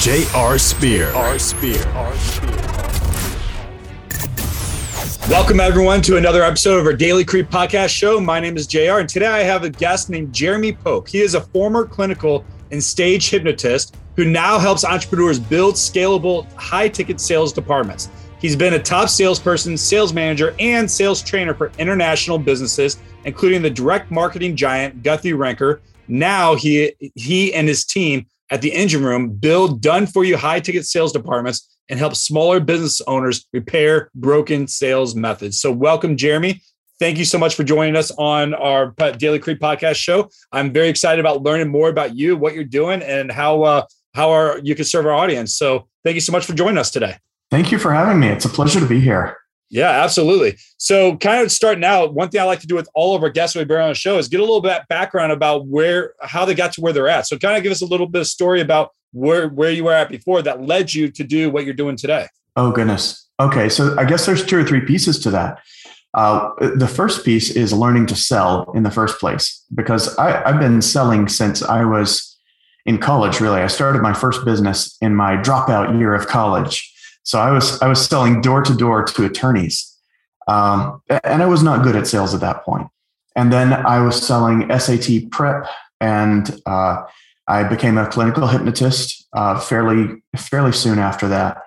J.R. 0.00 0.56
Spear. 0.56 1.12
R. 1.12 1.38
Spear. 1.38 1.86
R. 1.88 2.16
Spear. 2.16 2.56
Welcome, 5.28 5.60
everyone, 5.60 6.00
to 6.00 6.16
another 6.16 6.42
episode 6.42 6.78
of 6.78 6.86
our 6.86 6.94
Daily 6.94 7.22
Creed 7.22 7.50
podcast 7.50 7.90
show. 7.90 8.18
My 8.18 8.40
name 8.40 8.56
is 8.56 8.66
JR, 8.66 9.00
and 9.00 9.06
today 9.06 9.26
I 9.26 9.42
have 9.42 9.62
a 9.62 9.68
guest 9.68 10.08
named 10.08 10.32
Jeremy 10.32 10.72
Pope. 10.72 11.06
He 11.06 11.20
is 11.20 11.34
a 11.34 11.42
former 11.42 11.84
clinical 11.84 12.46
and 12.70 12.82
stage 12.82 13.28
hypnotist 13.28 13.94
who 14.16 14.24
now 14.24 14.58
helps 14.58 14.86
entrepreneurs 14.86 15.38
build 15.38 15.74
scalable, 15.74 16.50
high 16.54 16.88
ticket 16.88 17.20
sales 17.20 17.52
departments. 17.52 18.08
He's 18.40 18.56
been 18.56 18.72
a 18.72 18.82
top 18.82 19.10
salesperson, 19.10 19.76
sales 19.76 20.14
manager, 20.14 20.54
and 20.58 20.90
sales 20.90 21.20
trainer 21.20 21.52
for 21.52 21.72
international 21.76 22.38
businesses, 22.38 22.96
including 23.26 23.60
the 23.60 23.68
direct 23.68 24.10
marketing 24.10 24.56
giant 24.56 25.02
Guthy 25.02 25.34
Renker. 25.34 25.80
Now 26.08 26.54
he 26.54 26.94
he 27.16 27.52
and 27.52 27.68
his 27.68 27.84
team 27.84 28.24
at 28.50 28.62
the 28.62 28.72
engine 28.72 29.04
room 29.04 29.30
build 29.30 29.80
done 29.80 30.06
for 30.06 30.24
you 30.24 30.36
high 30.36 30.60
ticket 30.60 30.84
sales 30.84 31.12
departments 31.12 31.78
and 31.88 31.98
help 31.98 32.14
smaller 32.14 32.60
business 32.60 33.00
owners 33.02 33.46
repair 33.52 34.10
broken 34.14 34.66
sales 34.66 35.14
methods. 35.14 35.60
So, 35.60 35.72
welcome, 35.72 36.16
Jeremy. 36.16 36.62
Thank 36.98 37.18
you 37.18 37.24
so 37.24 37.38
much 37.38 37.54
for 37.54 37.64
joining 37.64 37.96
us 37.96 38.10
on 38.12 38.52
our 38.54 38.94
Daily 39.16 39.38
Creed 39.38 39.58
podcast 39.58 39.96
show. 39.96 40.28
I'm 40.52 40.72
very 40.72 40.88
excited 40.88 41.18
about 41.18 41.42
learning 41.42 41.68
more 41.68 41.88
about 41.88 42.14
you, 42.14 42.36
what 42.36 42.54
you're 42.54 42.64
doing, 42.64 43.02
and 43.02 43.32
how 43.32 43.62
uh, 43.62 43.84
how 44.14 44.56
you 44.56 44.74
can 44.74 44.84
serve 44.84 45.06
our 45.06 45.14
audience. 45.14 45.56
So, 45.56 45.88
thank 46.04 46.14
you 46.14 46.20
so 46.20 46.32
much 46.32 46.46
for 46.46 46.54
joining 46.54 46.78
us 46.78 46.90
today. 46.90 47.16
Thank 47.50 47.72
you 47.72 47.78
for 47.78 47.92
having 47.92 48.20
me. 48.20 48.28
It's 48.28 48.44
a 48.44 48.48
pleasure 48.48 48.78
to 48.80 48.86
be 48.86 49.00
here. 49.00 49.39
Yeah, 49.70 49.90
absolutely. 50.02 50.58
So, 50.78 51.16
kind 51.16 51.42
of 51.42 51.52
starting 51.52 51.84
out, 51.84 52.12
one 52.12 52.28
thing 52.28 52.40
I 52.40 52.44
like 52.44 52.60
to 52.60 52.66
do 52.66 52.74
with 52.74 52.88
all 52.92 53.14
of 53.14 53.22
our 53.22 53.30
guests 53.30 53.54
we 53.54 53.64
bring 53.64 53.80
on 53.80 53.88
the 53.90 53.94
show 53.94 54.18
is 54.18 54.26
get 54.26 54.40
a 54.40 54.42
little 54.42 54.60
bit 54.60 54.82
background 54.88 55.30
about 55.30 55.66
where, 55.66 56.14
how 56.20 56.44
they 56.44 56.54
got 56.54 56.72
to 56.72 56.80
where 56.80 56.92
they're 56.92 57.08
at. 57.08 57.28
So, 57.28 57.38
kind 57.38 57.56
of 57.56 57.62
give 57.62 57.70
us 57.70 57.80
a 57.80 57.86
little 57.86 58.08
bit 58.08 58.20
of 58.20 58.26
story 58.26 58.60
about 58.60 58.90
where 59.12 59.48
where 59.48 59.70
you 59.70 59.84
were 59.84 59.92
at 59.92 60.08
before 60.08 60.42
that 60.42 60.62
led 60.62 60.92
you 60.92 61.10
to 61.10 61.24
do 61.24 61.50
what 61.50 61.64
you're 61.64 61.74
doing 61.74 61.96
today. 61.96 62.28
Oh 62.56 62.70
goodness. 62.72 63.28
Okay, 63.38 63.68
so 63.68 63.96
I 63.98 64.04
guess 64.04 64.26
there's 64.26 64.44
two 64.44 64.58
or 64.58 64.64
three 64.64 64.82
pieces 64.82 65.18
to 65.20 65.30
that. 65.30 65.60
Uh, 66.12 66.50
the 66.74 66.88
first 66.88 67.24
piece 67.24 67.50
is 67.50 67.72
learning 67.72 68.06
to 68.06 68.16
sell 68.16 68.70
in 68.74 68.82
the 68.82 68.90
first 68.90 69.18
place 69.18 69.64
because 69.74 70.16
I, 70.18 70.42
I've 70.44 70.58
been 70.58 70.82
selling 70.82 71.28
since 71.28 71.62
I 71.62 71.84
was 71.84 72.36
in 72.84 72.98
college. 72.98 73.40
Really, 73.40 73.60
I 73.60 73.68
started 73.68 74.02
my 74.02 74.12
first 74.12 74.44
business 74.44 74.96
in 75.00 75.14
my 75.14 75.36
dropout 75.36 75.98
year 75.98 76.14
of 76.14 76.26
college 76.26 76.92
so 77.22 77.38
I 77.38 77.50
was 77.50 77.80
I 77.82 77.88
was 77.88 78.04
selling 78.04 78.40
door 78.40 78.62
to 78.62 78.74
door 78.74 79.04
to 79.04 79.24
attorneys, 79.24 79.96
um, 80.48 81.02
and 81.24 81.42
I 81.42 81.46
was 81.46 81.62
not 81.62 81.82
good 81.82 81.96
at 81.96 82.06
sales 82.06 82.34
at 82.34 82.40
that 82.40 82.64
point. 82.64 82.88
And 83.36 83.52
then 83.52 83.72
I 83.72 84.00
was 84.00 84.20
selling 84.26 84.68
SAT 84.76 85.30
prep, 85.30 85.66
and 86.00 86.60
uh, 86.66 87.04
I 87.46 87.64
became 87.64 87.98
a 87.98 88.06
clinical 88.06 88.46
hypnotist 88.46 89.26
uh, 89.32 89.58
fairly 89.58 90.22
fairly 90.36 90.72
soon 90.72 90.98
after 90.98 91.28
that. 91.28 91.62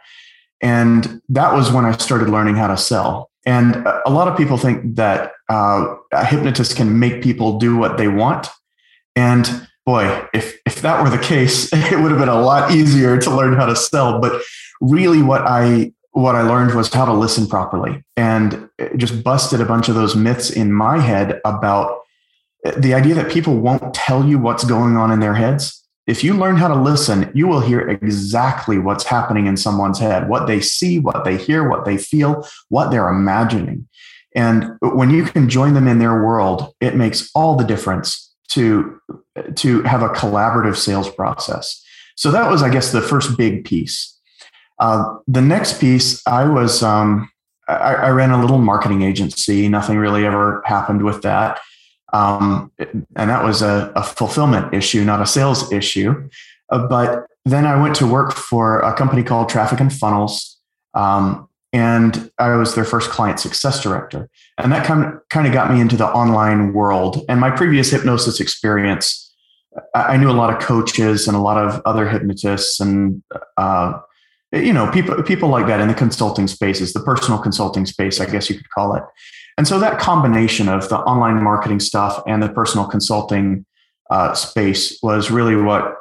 And 0.61 1.21
that 1.29 1.53
was 1.53 1.71
when 1.71 1.85
I 1.85 1.91
started 1.97 2.29
learning 2.29 2.55
how 2.55 2.67
to 2.67 2.77
sell. 2.77 3.29
And 3.45 3.75
a 4.05 4.09
lot 4.09 4.29
of 4.29 4.37
people 4.37 4.57
think 4.57 4.95
that 4.95 5.33
uh, 5.49 5.95
a 6.13 6.23
hypnotist 6.23 6.77
can 6.77 6.99
make 6.99 7.21
people 7.21 7.59
do 7.59 7.75
what 7.75 7.97
they 7.97 8.07
want. 8.07 8.47
And 9.15 9.67
boy, 9.85 10.25
if 10.33 10.57
if 10.65 10.81
that 10.81 11.03
were 11.03 11.09
the 11.09 11.21
case, 11.21 11.69
it 11.73 11.99
would 11.99 12.11
have 12.11 12.19
been 12.19 12.29
a 12.29 12.41
lot 12.41 12.71
easier 12.71 13.17
to 13.19 13.35
learn 13.35 13.53
how 13.53 13.65
to 13.65 13.75
sell. 13.75 14.19
But 14.19 14.41
really 14.83 15.23
what 15.23 15.41
I 15.41 15.93
what 16.11 16.35
I 16.35 16.43
learned 16.43 16.75
was 16.75 16.93
how 16.93 17.05
to 17.05 17.13
listen 17.13 17.47
properly 17.47 18.03
and 18.15 18.69
just 18.97 19.23
busted 19.23 19.59
a 19.61 19.65
bunch 19.65 19.89
of 19.89 19.95
those 19.95 20.15
myths 20.15 20.51
in 20.51 20.71
my 20.71 20.99
head 20.99 21.41
about 21.43 22.01
the 22.77 22.93
idea 22.93 23.15
that 23.15 23.31
people 23.31 23.57
won't 23.57 23.95
tell 23.95 24.23
you 24.23 24.37
what's 24.37 24.63
going 24.63 24.95
on 24.95 25.09
in 25.11 25.19
their 25.19 25.33
heads. 25.33 25.83
If 26.05 26.23
you 26.23 26.33
learn 26.35 26.57
how 26.57 26.67
to 26.67 26.75
listen, 26.75 27.31
you 27.33 27.47
will 27.47 27.61
hear 27.61 27.89
exactly 27.89 28.77
what's 28.77 29.05
happening 29.05 29.47
in 29.47 29.57
someone's 29.57 29.97
head, 29.97 30.29
what 30.29 30.45
they 30.45 30.61
see, 30.61 30.99
what 30.99 31.25
they 31.25 31.37
hear, 31.37 31.67
what 31.67 31.85
they 31.85 31.97
feel, 31.97 32.47
what 32.69 32.91
they're 32.91 33.09
imagining. 33.09 33.87
And 34.35 34.71
when 34.81 35.09
you 35.09 35.23
can 35.23 35.49
join 35.49 35.73
them 35.73 35.87
in 35.87 35.97
their 35.97 36.23
world, 36.23 36.73
it 36.79 36.95
makes 36.95 37.31
all 37.33 37.55
the 37.55 37.63
difference 37.63 38.33
to, 38.49 38.99
to 39.55 39.81
have 39.83 40.03
a 40.03 40.09
collaborative 40.09 40.75
sales 40.75 41.09
process. 41.09 41.83
So 42.15 42.29
that 42.31 42.51
was, 42.51 42.61
I 42.61 42.69
guess, 42.69 42.91
the 42.91 43.01
first 43.01 43.35
big 43.35 43.65
piece 43.65 44.12
uh, 44.79 45.17
the 45.27 45.41
next 45.41 45.79
piece, 45.79 46.25
I 46.27 46.45
was 46.45 46.83
um, 46.83 47.29
I, 47.67 47.95
I, 47.95 48.09
ran 48.09 48.31
a 48.31 48.41
little 48.41 48.57
marketing 48.57 49.03
agency. 49.03 49.69
Nothing 49.69 49.97
really 49.97 50.25
ever 50.25 50.61
happened 50.65 51.03
with 51.03 51.21
that, 51.21 51.59
um, 52.11 52.71
and 52.79 53.29
that 53.29 53.43
was 53.43 53.61
a, 53.61 53.91
a, 53.95 54.03
fulfillment 54.03 54.73
issue, 54.73 55.03
not 55.03 55.21
a 55.21 55.25
sales 55.25 55.71
issue. 55.71 56.29
Uh, 56.71 56.87
but 56.87 57.27
then 57.45 57.65
I 57.65 57.81
went 57.81 57.95
to 57.95 58.07
work 58.07 58.33
for 58.33 58.79
a 58.79 58.93
company 58.93 59.23
called 59.23 59.49
Traffic 59.49 59.79
and 59.79 59.93
Funnels, 59.93 60.59
um, 60.93 61.47
and 61.71 62.31
I 62.37 62.55
was 62.55 62.75
their 62.75 62.85
first 62.85 63.09
client 63.09 63.39
success 63.39 63.81
director. 63.81 64.29
And 64.57 64.71
that 64.71 64.85
kind 64.85 65.05
of 65.05 65.13
kind 65.29 65.47
of 65.47 65.53
got 65.53 65.71
me 65.71 65.81
into 65.81 65.97
the 65.97 66.07
online 66.07 66.73
world. 66.73 67.23
And 67.29 67.39
my 67.39 67.51
previous 67.51 67.91
hypnosis 67.91 68.39
experience, 68.39 69.33
I 69.95 70.17
knew 70.17 70.29
a 70.29 70.33
lot 70.33 70.53
of 70.53 70.61
coaches 70.61 71.27
and 71.27 71.37
a 71.37 71.39
lot 71.39 71.57
of 71.57 71.81
other 71.85 72.07
hypnotists 72.07 72.79
and 72.79 73.23
uh, 73.57 73.99
you 74.53 74.71
know 74.71 74.89
people 74.91 75.21
people 75.23 75.49
like 75.49 75.67
that 75.67 75.79
in 75.79 75.87
the 75.87 75.93
consulting 75.93 76.47
spaces 76.47 76.93
the 76.93 76.99
personal 76.99 77.39
consulting 77.39 77.85
space 77.85 78.21
i 78.21 78.25
guess 78.25 78.49
you 78.49 78.55
could 78.55 78.69
call 78.69 78.95
it. 78.95 79.03
And 79.57 79.67
so 79.67 79.79
that 79.79 79.99
combination 79.99 80.67
of 80.67 80.89
the 80.89 80.97
online 80.97 81.43
marketing 81.43 81.79
stuff 81.79 82.21
and 82.25 82.41
the 82.41 82.49
personal 82.49 82.87
consulting 82.87 83.65
uh, 84.09 84.33
space 84.33 84.99
was 85.03 85.29
really 85.31 85.55
what 85.55 85.95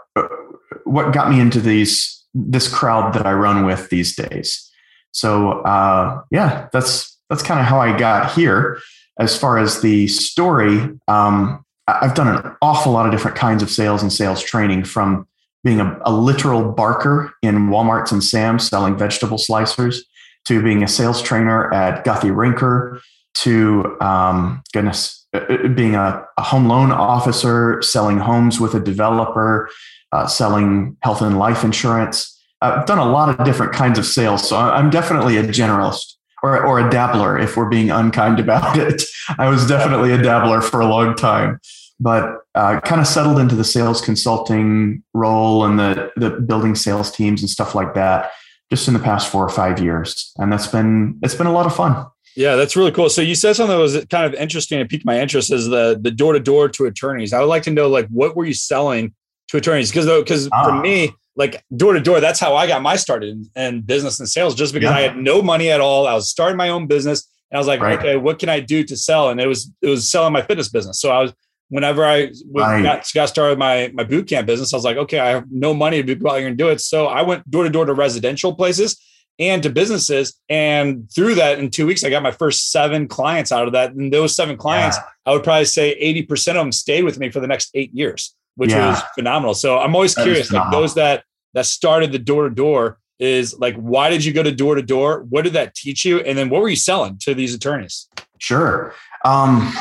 what 0.84 1.12
got 1.12 1.30
me 1.30 1.40
into 1.40 1.60
these 1.60 2.24
this 2.34 2.72
crowd 2.72 3.12
that 3.14 3.26
i 3.26 3.32
run 3.32 3.66
with 3.66 3.90
these 3.90 4.16
days. 4.16 4.70
So 5.12 5.60
uh, 5.62 6.22
yeah 6.30 6.68
that's 6.72 7.18
that's 7.28 7.42
kind 7.42 7.60
of 7.60 7.66
how 7.66 7.80
i 7.80 7.96
got 7.96 8.32
here. 8.32 8.78
As 9.18 9.38
far 9.38 9.58
as 9.58 9.82
the 9.82 10.08
story 10.08 10.88
um, 11.08 11.64
i've 11.86 12.14
done 12.14 12.28
an 12.28 12.56
awful 12.62 12.92
lot 12.92 13.06
of 13.06 13.12
different 13.12 13.36
kinds 13.36 13.62
of 13.62 13.70
sales 13.70 14.02
and 14.02 14.12
sales 14.12 14.42
training 14.42 14.84
from 14.84 15.26
being 15.64 15.80
a, 15.80 15.98
a 16.04 16.12
literal 16.12 16.72
barker 16.72 17.32
in 17.42 17.68
Walmarts 17.68 18.12
and 18.12 18.22
Sam's 18.22 18.68
selling 18.68 18.96
vegetable 18.96 19.38
slicers, 19.38 19.98
to 20.46 20.62
being 20.62 20.82
a 20.82 20.88
sales 20.88 21.22
trainer 21.22 21.72
at 21.72 22.04
Guthy 22.04 22.30
Renker, 22.30 23.00
to 23.34 23.96
um, 24.00 24.62
goodness, 24.72 25.24
uh, 25.32 25.38
uh, 25.38 25.68
being 25.68 25.94
a, 25.94 26.26
a, 26.36 26.42
home 26.42 26.66
loan 26.66 26.90
officer, 26.90 27.80
selling 27.80 28.18
homes 28.18 28.60
with 28.60 28.74
a 28.74 28.80
developer, 28.80 29.70
uh, 30.10 30.26
selling 30.26 30.96
health 31.02 31.22
and 31.22 31.38
life 31.38 31.64
insurance. 31.64 32.28
I've 32.60 32.86
done 32.86 32.98
a 32.98 33.08
lot 33.08 33.28
of 33.28 33.44
different 33.44 33.72
kinds 33.72 33.98
of 33.98 34.06
sales, 34.06 34.48
so 34.48 34.56
I'm 34.56 34.90
definitely 34.90 35.36
a 35.36 35.44
generalist 35.44 36.14
or, 36.42 36.64
or 36.64 36.80
a 36.80 36.90
dabbler 36.90 37.38
if 37.38 37.56
we're 37.56 37.68
being 37.68 37.90
unkind 37.90 38.38
about 38.40 38.76
it. 38.78 39.02
I 39.38 39.48
was 39.48 39.66
definitely 39.66 40.12
a 40.12 40.20
dabbler 40.20 40.60
for 40.60 40.80
a 40.80 40.86
long 40.86 41.14
time 41.14 41.60
but 42.00 42.42
uh, 42.54 42.80
kind 42.80 43.00
of 43.00 43.06
settled 43.06 43.38
into 43.38 43.54
the 43.54 43.64
sales 43.64 44.00
consulting 44.00 45.02
role 45.14 45.64
and 45.64 45.78
the 45.78 46.10
the 46.16 46.30
building 46.30 46.74
sales 46.74 47.10
teams 47.10 47.42
and 47.42 47.50
stuff 47.50 47.74
like 47.74 47.94
that 47.94 48.30
just 48.70 48.88
in 48.88 48.94
the 48.94 49.00
past 49.00 49.30
four 49.30 49.44
or 49.44 49.50
five 49.50 49.78
years. 49.78 50.32
And 50.38 50.50
that's 50.50 50.66
been 50.66 51.18
it's 51.22 51.34
been 51.34 51.46
a 51.46 51.52
lot 51.52 51.66
of 51.66 51.74
fun. 51.74 52.06
Yeah 52.34 52.56
that's 52.56 52.74
really 52.74 52.90
cool. 52.90 53.10
So 53.10 53.20
you 53.20 53.34
said 53.34 53.54
something 53.54 53.76
that 53.76 53.82
was 53.82 54.04
kind 54.06 54.24
of 54.24 54.34
interesting 54.34 54.80
and 54.80 54.88
piqued 54.88 55.04
my 55.04 55.20
interest 55.20 55.52
is 55.52 55.68
the 55.68 55.98
the 56.00 56.10
door 56.10 56.32
to 56.32 56.40
door 56.40 56.68
to 56.70 56.86
attorneys. 56.86 57.32
I 57.32 57.40
would 57.40 57.46
like 57.46 57.64
to 57.64 57.70
know 57.70 57.88
like 57.88 58.08
what 58.08 58.34
were 58.34 58.46
you 58.46 58.54
selling 58.54 59.14
to 59.48 59.58
attorneys? 59.58 59.90
Because 59.90 60.06
though, 60.06 60.22
because 60.22 60.48
ah. 60.52 60.64
for 60.64 60.80
me 60.80 61.12
like 61.36 61.64
door 61.76 61.94
to 61.94 62.00
door 62.00 62.20
that's 62.20 62.38
how 62.38 62.54
i 62.54 62.66
got 62.66 62.82
my 62.82 62.94
started 62.94 63.30
in, 63.30 63.50
in 63.56 63.80
business 63.80 64.20
and 64.20 64.28
sales 64.28 64.54
just 64.54 64.74
because 64.74 64.90
yeah. 64.90 64.96
i 64.96 65.00
had 65.00 65.16
no 65.16 65.40
money 65.40 65.70
at 65.70 65.80
all. 65.80 66.06
I 66.06 66.12
was 66.12 66.28
starting 66.28 66.58
my 66.58 66.68
own 66.68 66.86
business 66.86 67.26
and 67.50 67.56
i 67.56 67.60
was 67.60 67.66
like 67.66 67.80
right. 67.80 67.98
okay 67.98 68.16
what 68.16 68.38
can 68.38 68.48
i 68.48 68.60
do 68.60 68.84
to 68.84 68.96
sell? 68.96 69.30
And 69.30 69.40
it 69.40 69.46
was 69.46 69.70
it 69.82 69.88
was 69.88 70.08
selling 70.10 70.32
my 70.32 70.42
fitness 70.42 70.68
business. 70.68 71.00
So 71.00 71.10
i 71.10 71.20
was 71.22 71.32
whenever 71.72 72.04
I 72.04 72.30
right. 72.50 72.82
got, 72.82 73.10
got 73.14 73.28
started 73.30 73.58
my 73.58 73.90
my 73.94 74.04
boot 74.04 74.28
camp 74.28 74.46
business, 74.46 74.74
I 74.74 74.76
was 74.76 74.84
like, 74.84 74.98
okay, 74.98 75.18
I 75.18 75.30
have 75.30 75.46
no 75.50 75.72
money 75.72 76.02
to 76.02 76.14
go 76.14 76.30
out 76.30 76.38
here 76.38 76.46
and 76.46 76.58
do 76.58 76.68
it. 76.68 76.82
So 76.82 77.06
I 77.06 77.22
went 77.22 77.50
door 77.50 77.64
to 77.64 77.70
door 77.70 77.86
to 77.86 77.94
residential 77.94 78.54
places 78.54 79.00
and 79.38 79.62
to 79.62 79.70
businesses. 79.70 80.38
And 80.50 81.10
through 81.10 81.36
that, 81.36 81.58
in 81.58 81.70
two 81.70 81.86
weeks, 81.86 82.04
I 82.04 82.10
got 82.10 82.22
my 82.22 82.30
first 82.30 82.70
seven 82.70 83.08
clients 83.08 83.50
out 83.50 83.66
of 83.66 83.72
that. 83.72 83.94
And 83.94 84.12
those 84.12 84.36
seven 84.36 84.58
clients, 84.58 84.98
yeah. 84.98 85.04
I 85.24 85.32
would 85.32 85.42
probably 85.42 85.64
say 85.64 85.98
80% 86.28 86.48
of 86.48 86.54
them 86.56 86.72
stayed 86.72 87.04
with 87.04 87.18
me 87.18 87.30
for 87.30 87.40
the 87.40 87.46
next 87.46 87.70
eight 87.72 87.92
years, 87.94 88.36
which 88.56 88.70
yeah. 88.70 88.90
was 88.90 89.02
phenomenal. 89.14 89.54
So 89.54 89.78
I'm 89.78 89.94
always 89.94 90.14
that 90.14 90.24
curious, 90.24 90.52
like 90.52 90.70
those 90.70 90.94
that 90.96 91.24
that 91.54 91.64
started 91.64 92.12
the 92.12 92.18
door 92.18 92.48
to 92.48 92.54
door, 92.54 92.98
is 93.18 93.58
like, 93.58 93.76
why 93.76 94.10
did 94.10 94.24
you 94.24 94.32
go 94.32 94.42
to 94.42 94.52
door 94.52 94.74
to 94.74 94.82
door? 94.82 95.24
What 95.30 95.42
did 95.42 95.54
that 95.54 95.74
teach 95.74 96.04
you? 96.04 96.20
And 96.20 96.36
then 96.36 96.50
what 96.50 96.60
were 96.60 96.68
you 96.68 96.76
selling 96.76 97.18
to 97.22 97.34
these 97.34 97.54
attorneys? 97.54 98.08
Sure. 98.38 98.94
Um, 99.24 99.72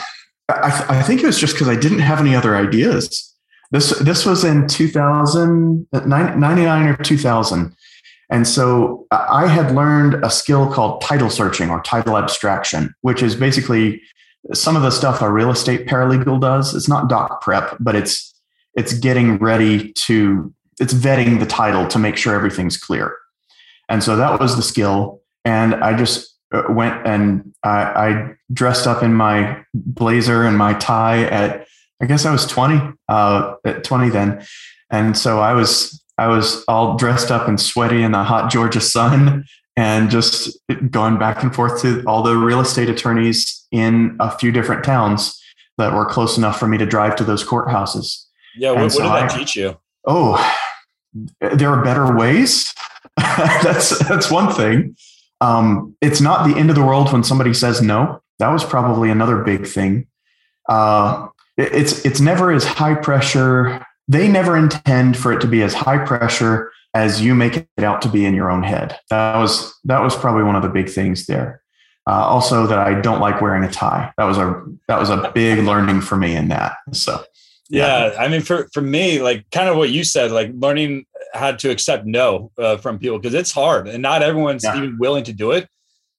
I, 0.63 0.69
th- 0.69 0.89
I 0.89 1.01
think 1.03 1.21
it 1.24 1.25
was 1.25 1.39
just 1.39 1.53
because 1.53 1.68
I 1.68 1.75
didn't 1.75 2.00
have 2.00 2.19
any 2.19 2.36
other 2.36 2.56
ideas. 2.56 3.33
This 3.71 3.98
this 4.00 4.25
was 4.25 4.44
in 4.44 4.68
2000, 4.68 5.88
99 5.92 6.88
or 6.88 6.98
2000. 6.98 7.75
And 8.30 8.48
so 8.48 9.06
I 9.12 9.48
had 9.48 9.75
learned 9.75 10.24
a 10.24 10.30
skill 10.30 10.71
called 10.71 11.01
title 11.01 11.30
searching 11.30 11.69
or 11.69 11.81
title 11.81 12.18
abstraction, 12.18 12.94
which 13.01 13.21
is 13.21 13.36
basically 13.36 14.01
some 14.53 14.75
of 14.75 14.81
the 14.81 14.89
stuff 14.89 15.21
a 15.21 15.31
real 15.31 15.51
estate 15.51 15.86
paralegal 15.86 16.39
does. 16.39 16.74
It's 16.74 16.88
not 16.88 17.09
doc 17.09 17.42
prep, 17.42 17.75
but 17.80 17.95
it's 17.95 18.33
it's 18.75 18.94
getting 18.94 19.38
ready 19.38 19.92
to 19.94 20.53
it's 20.80 20.94
vetting 20.94 21.39
the 21.39 21.45
title 21.45 21.88
to 21.88 22.00
make 22.00 22.18
sure 22.18 22.33
everything's 22.33 22.77
clear. 22.77 23.15
And 23.89 24.01
so 24.03 24.15
that 24.15 24.39
was 24.39 24.56
the 24.56 24.63
skill. 24.63 25.21
And 25.44 25.75
I 25.75 25.94
just 25.94 26.30
went 26.69 27.06
and 27.06 27.53
I, 27.63 27.81
I 27.81 28.33
dressed 28.51 28.88
up 28.88 29.03
in 29.03 29.13
my 29.13 29.63
blazer 29.74 30.44
and 30.44 30.57
my 30.57 30.74
tie 30.74 31.24
at 31.25 31.68
I 32.01 32.06
guess 32.06 32.25
I 32.25 32.31
was 32.31 32.48
20, 32.48 32.94
uh, 33.09 33.56
at 33.63 33.83
20 33.83 34.09
then. 34.09 34.44
And 34.89 35.15
so 35.18 35.39
I 35.39 35.53
was, 35.53 36.03
I 36.18 36.27
was 36.27 36.63
all 36.68 36.98
dressed 36.98 37.30
up 37.30 37.48
and 37.48 37.62
sweaty 37.62 38.01
in 38.01 38.12
the 38.12 38.24
hot 38.24 38.51
Georgia 38.51 38.81
sun 38.81 39.45
and 39.77 40.09
just 40.09 40.59
going 40.89 41.19
back 41.19 41.44
and 41.44 41.53
forth 41.53 41.81
to 41.83 42.03
all 42.06 42.24
the 42.24 42.36
real 42.36 42.59
estate 42.59 42.89
attorneys 42.89 43.65
in 43.71 44.18
a 44.19 44.36
few 44.36 44.51
different 44.51 44.83
towns 44.83 45.39
that 45.77 45.94
were 45.94 46.06
close 46.06 46.38
enough 46.38 46.59
for 46.59 46.68
me 46.68 46.77
to 46.77 46.86
drive 46.86 47.15
to 47.18 47.24
those 47.24 47.44
courthouses. 47.44 48.25
Yeah. 48.57 48.71
What, 48.71 48.92
so 48.92 49.06
what 49.06 49.21
did 49.21 49.30
that 49.30 49.36
I, 49.36 49.38
teach 49.38 49.56
you? 49.56 49.77
Oh, 50.06 50.57
there 51.39 51.69
are 51.69 51.83
better 51.83 52.15
ways. 52.15 52.74
that's, 53.18 53.98
that's 54.07 54.31
one 54.31 54.51
thing. 54.53 54.95
Um, 55.41 55.95
it's 56.01 56.21
not 56.21 56.47
the 56.47 56.55
end 56.55 56.69
of 56.69 56.75
the 56.75 56.83
world 56.83 57.11
when 57.11 57.23
somebody 57.23 57.53
says 57.53 57.81
no. 57.81 58.21
That 58.39 58.49
was 58.49 58.63
probably 58.63 59.09
another 59.09 59.43
big 59.43 59.67
thing. 59.67 60.07
Uh, 60.69 61.27
it's 61.57 62.05
it's 62.05 62.19
never 62.19 62.51
as 62.51 62.63
high 62.63 62.95
pressure. 62.95 63.85
They 64.07 64.27
never 64.27 64.55
intend 64.55 65.17
for 65.17 65.33
it 65.33 65.41
to 65.41 65.47
be 65.47 65.63
as 65.63 65.73
high 65.73 66.03
pressure 66.05 66.71
as 66.93 67.21
you 67.21 67.35
make 67.35 67.55
it 67.57 67.67
out 67.83 68.01
to 68.01 68.09
be 68.09 68.25
in 68.25 68.33
your 68.33 68.51
own 68.51 68.63
head. 68.63 68.97
That 69.09 69.38
was 69.38 69.73
that 69.85 70.01
was 70.01 70.15
probably 70.15 70.43
one 70.43 70.55
of 70.55 70.63
the 70.63 70.69
big 70.69 70.89
things 70.89 71.25
there. 71.25 71.61
Uh, 72.07 72.25
also, 72.25 72.65
that 72.65 72.79
I 72.79 72.99
don't 72.99 73.19
like 73.19 73.41
wearing 73.41 73.63
a 73.63 73.71
tie. 73.71 74.11
That 74.17 74.25
was 74.25 74.38
a 74.38 74.63
that 74.88 74.99
was 74.99 75.09
a 75.09 75.31
big 75.33 75.59
learning 75.59 76.01
for 76.01 76.17
me 76.17 76.35
in 76.35 76.47
that. 76.47 76.73
So, 76.93 77.23
yeah, 77.69 78.11
yeah 78.13 78.19
I 78.19 78.27
mean, 78.27 78.41
for 78.41 78.67
for 78.73 78.81
me, 78.81 79.21
like 79.21 79.49
kind 79.51 79.69
of 79.69 79.77
what 79.77 79.91
you 79.91 80.03
said, 80.03 80.31
like 80.31 80.51
learning 80.53 81.05
how 81.33 81.51
to 81.51 81.69
accept 81.69 82.05
no 82.05 82.51
uh, 82.57 82.77
from 82.77 82.99
people 82.99 83.19
because 83.19 83.33
it's 83.33 83.51
hard 83.51 83.87
and 83.87 84.01
not 84.01 84.21
everyone's 84.21 84.63
yeah. 84.63 84.77
even 84.77 84.97
willing 84.97 85.23
to 85.23 85.33
do 85.33 85.51
it. 85.51 85.67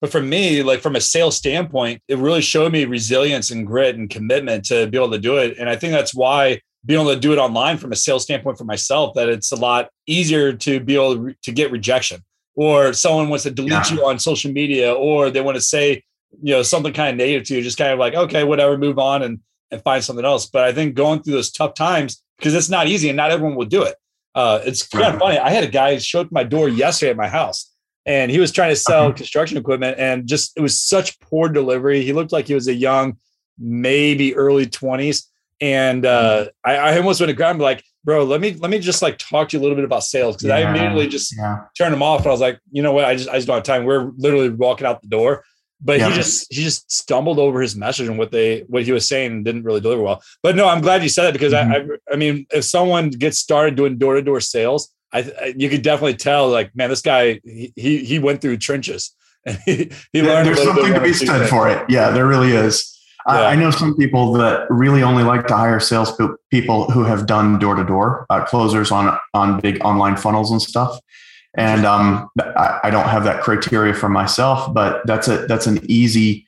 But 0.00 0.10
for 0.10 0.20
me, 0.20 0.62
like 0.62 0.80
from 0.80 0.96
a 0.96 1.00
sales 1.00 1.36
standpoint, 1.36 2.02
it 2.08 2.18
really 2.18 2.40
showed 2.40 2.72
me 2.72 2.84
resilience 2.86 3.50
and 3.50 3.66
grit 3.66 3.94
and 3.94 4.10
commitment 4.10 4.64
to 4.66 4.88
be 4.88 4.98
able 4.98 5.12
to 5.12 5.18
do 5.18 5.36
it. 5.36 5.56
And 5.58 5.68
I 5.68 5.76
think 5.76 5.92
that's 5.92 6.14
why 6.14 6.60
being 6.84 7.00
able 7.00 7.14
to 7.14 7.20
do 7.20 7.32
it 7.32 7.38
online 7.38 7.78
from 7.78 7.92
a 7.92 7.96
sales 7.96 8.24
standpoint 8.24 8.58
for 8.58 8.64
myself, 8.64 9.14
that 9.14 9.28
it's 9.28 9.52
a 9.52 9.56
lot 9.56 9.90
easier 10.08 10.52
to 10.54 10.80
be 10.80 10.96
able 10.96 11.14
to, 11.14 11.20
re- 11.20 11.36
to 11.44 11.52
get 11.52 11.70
rejection 11.70 12.20
or 12.56 12.92
someone 12.92 13.28
wants 13.28 13.44
to 13.44 13.50
delete 13.50 13.72
yeah. 13.72 13.92
you 13.92 14.04
on 14.04 14.18
social 14.18 14.52
media 14.52 14.92
or 14.92 15.30
they 15.30 15.40
want 15.40 15.54
to 15.54 15.60
say, 15.60 16.02
you 16.42 16.52
know, 16.52 16.62
something 16.62 16.92
kind 16.92 17.10
of 17.10 17.16
negative 17.16 17.46
to 17.46 17.56
you, 17.56 17.62
just 17.62 17.78
kind 17.78 17.92
of 17.92 17.98
like, 17.98 18.14
okay, 18.14 18.42
whatever, 18.42 18.76
move 18.76 18.98
on 18.98 19.22
and, 19.22 19.38
and 19.70 19.82
find 19.82 20.02
something 20.02 20.24
else. 20.24 20.46
But 20.46 20.64
I 20.64 20.72
think 20.72 20.94
going 20.94 21.22
through 21.22 21.34
those 21.34 21.52
tough 21.52 21.74
times, 21.74 22.22
because 22.38 22.54
it's 22.54 22.68
not 22.68 22.88
easy 22.88 23.08
and 23.08 23.16
not 23.16 23.30
everyone 23.30 23.54
will 23.54 23.66
do 23.66 23.84
it. 23.84 23.94
Uh, 24.34 24.60
it's 24.64 24.86
kind 24.86 25.14
of 25.14 25.20
funny. 25.20 25.38
I 25.38 25.50
had 25.50 25.64
a 25.64 25.68
guy 25.68 25.98
show 25.98 26.20
up 26.20 26.26
at 26.26 26.32
my 26.32 26.44
door 26.44 26.68
yesterday 26.68 27.10
at 27.10 27.16
my 27.16 27.28
house 27.28 27.72
and 28.06 28.30
he 28.30 28.40
was 28.40 28.52
trying 28.52 28.70
to 28.70 28.76
sell 28.76 29.04
uh-huh. 29.04 29.12
construction 29.12 29.58
equipment 29.58 29.98
and 29.98 30.26
just 30.26 30.52
it 30.56 30.60
was 30.60 30.80
such 30.80 31.18
poor 31.20 31.48
delivery. 31.48 32.02
He 32.02 32.12
looked 32.12 32.32
like 32.32 32.48
he 32.48 32.54
was 32.54 32.68
a 32.68 32.74
young, 32.74 33.16
maybe 33.58 34.34
early 34.34 34.66
20s. 34.66 35.24
And 35.60 36.04
uh, 36.04 36.46
mm-hmm. 36.46 36.70
I, 36.70 36.76
I, 36.76 36.96
almost 36.96 37.20
went 37.20 37.28
to 37.28 37.34
grab 37.34 37.54
him 37.54 37.62
like, 37.62 37.84
bro, 38.02 38.24
let 38.24 38.40
me 38.40 38.54
let 38.54 38.68
me 38.68 38.80
just 38.80 39.00
like 39.00 39.16
talk 39.18 39.50
to 39.50 39.56
you 39.56 39.60
a 39.60 39.62
little 39.62 39.76
bit 39.76 39.84
about 39.84 40.02
sales 40.02 40.34
because 40.36 40.48
yeah, 40.48 40.56
I 40.56 40.70
immediately 40.70 41.06
just 41.06 41.36
yeah. 41.36 41.60
turned 41.78 41.94
him 41.94 42.02
off. 42.02 42.20
And 42.20 42.28
I 42.28 42.30
was 42.30 42.40
like, 42.40 42.58
you 42.72 42.82
know 42.82 42.92
what? 42.92 43.04
I 43.04 43.14
just 43.14 43.28
I 43.28 43.34
just 43.36 43.46
don't 43.46 43.56
have 43.56 43.62
time. 43.62 43.84
We're 43.84 44.10
literally 44.16 44.48
walking 44.48 44.88
out 44.88 45.02
the 45.02 45.08
door. 45.08 45.44
But 45.84 45.98
yeah. 45.98 46.08
he 46.08 46.14
just 46.14 46.52
he 46.52 46.62
just 46.62 46.90
stumbled 46.90 47.38
over 47.38 47.60
his 47.60 47.74
message 47.74 48.08
and 48.08 48.16
what 48.18 48.30
they 48.30 48.60
what 48.68 48.84
he 48.84 48.92
was 48.92 49.08
saying 49.08 49.42
didn't 49.42 49.64
really 49.64 49.80
deliver 49.80 50.02
well. 50.02 50.22
But 50.42 50.54
no, 50.54 50.68
I'm 50.68 50.80
glad 50.80 51.02
you 51.02 51.08
said 51.08 51.24
that 51.24 51.32
because 51.32 51.52
mm-hmm. 51.52 51.72
I, 51.72 51.76
I 51.76 52.14
I 52.14 52.16
mean 52.16 52.46
if 52.50 52.64
someone 52.64 53.10
gets 53.10 53.38
started 53.38 53.74
doing 53.74 53.98
door 53.98 54.14
to 54.14 54.22
door 54.22 54.40
sales, 54.40 54.92
I, 55.12 55.54
you 55.56 55.68
could 55.68 55.82
definitely 55.82 56.16
tell, 56.16 56.48
like, 56.48 56.74
man, 56.74 56.88
this 56.88 57.02
guy 57.02 57.40
he 57.44 57.72
he 57.76 58.18
went 58.18 58.40
through 58.40 58.58
trenches. 58.58 59.14
And 59.44 59.58
he, 59.64 59.90
he 60.12 60.22
learned. 60.22 60.46
There's 60.46 60.62
something 60.62 60.94
to 60.94 61.00
be 61.00 61.12
said 61.12 61.48
for 61.48 61.68
it. 61.68 61.84
Yeah, 61.88 62.12
there 62.12 62.28
really 62.28 62.52
is. 62.52 62.96
Yeah. 63.26 63.40
I, 63.40 63.46
I, 63.46 63.56
know 63.56 63.72
some 63.72 63.96
people 63.96 64.32
that 64.34 64.70
really 64.70 65.02
only 65.02 65.24
like 65.24 65.48
to 65.48 65.56
hire 65.56 65.80
sales 65.80 66.16
people 66.48 66.88
who 66.92 67.02
have 67.02 67.26
done 67.26 67.58
door 67.58 67.74
to 67.74 67.82
door 67.82 68.24
closers 68.46 68.92
on 68.92 69.18
on 69.34 69.58
big 69.58 69.84
online 69.84 70.16
funnels 70.16 70.52
and 70.52 70.62
stuff. 70.62 70.96
And 71.54 71.84
um, 71.84 72.30
I, 72.40 72.80
I 72.84 72.90
don't 72.90 73.08
have 73.08 73.24
that 73.24 73.42
criteria 73.42 73.92
for 73.94 74.08
myself, 74.08 74.72
but 74.72 75.06
that's 75.06 75.28
a 75.28 75.46
that's 75.46 75.66
an 75.66 75.80
easy 75.90 76.46